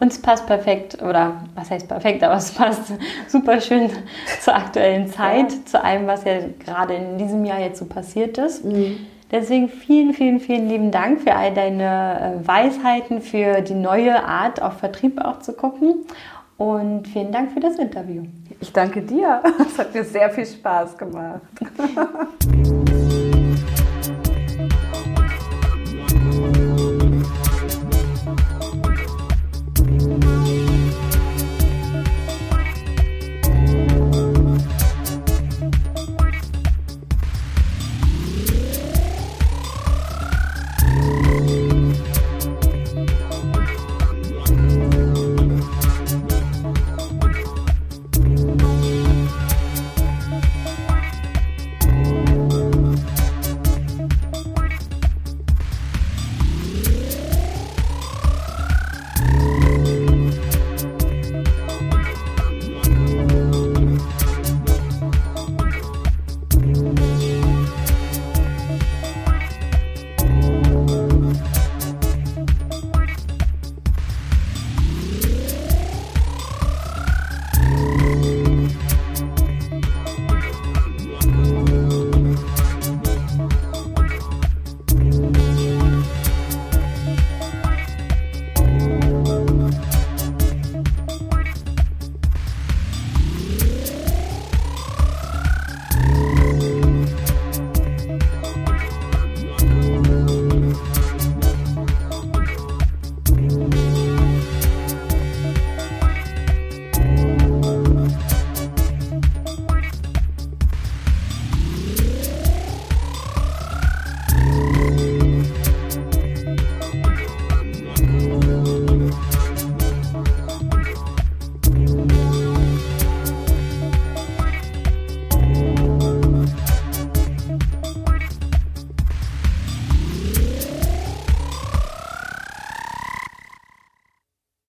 [0.00, 2.92] und es passt perfekt, oder was heißt perfekt, aber es passt
[3.28, 3.90] super schön
[4.40, 5.58] zur aktuellen Zeit, ja.
[5.64, 8.64] zu allem, was ja gerade in diesem Jahr jetzt so passiert ist.
[8.64, 8.98] Mhm.
[9.30, 14.62] Deswegen vielen, vielen, vielen lieben Dank für all deine äh, Weisheiten, für die neue Art
[14.62, 16.06] auf Vertrieb auch zu gucken.
[16.56, 18.22] Und vielen Dank für das Interview.
[18.60, 19.42] Ich danke dir.
[19.66, 21.40] Es hat mir sehr viel Spaß gemacht.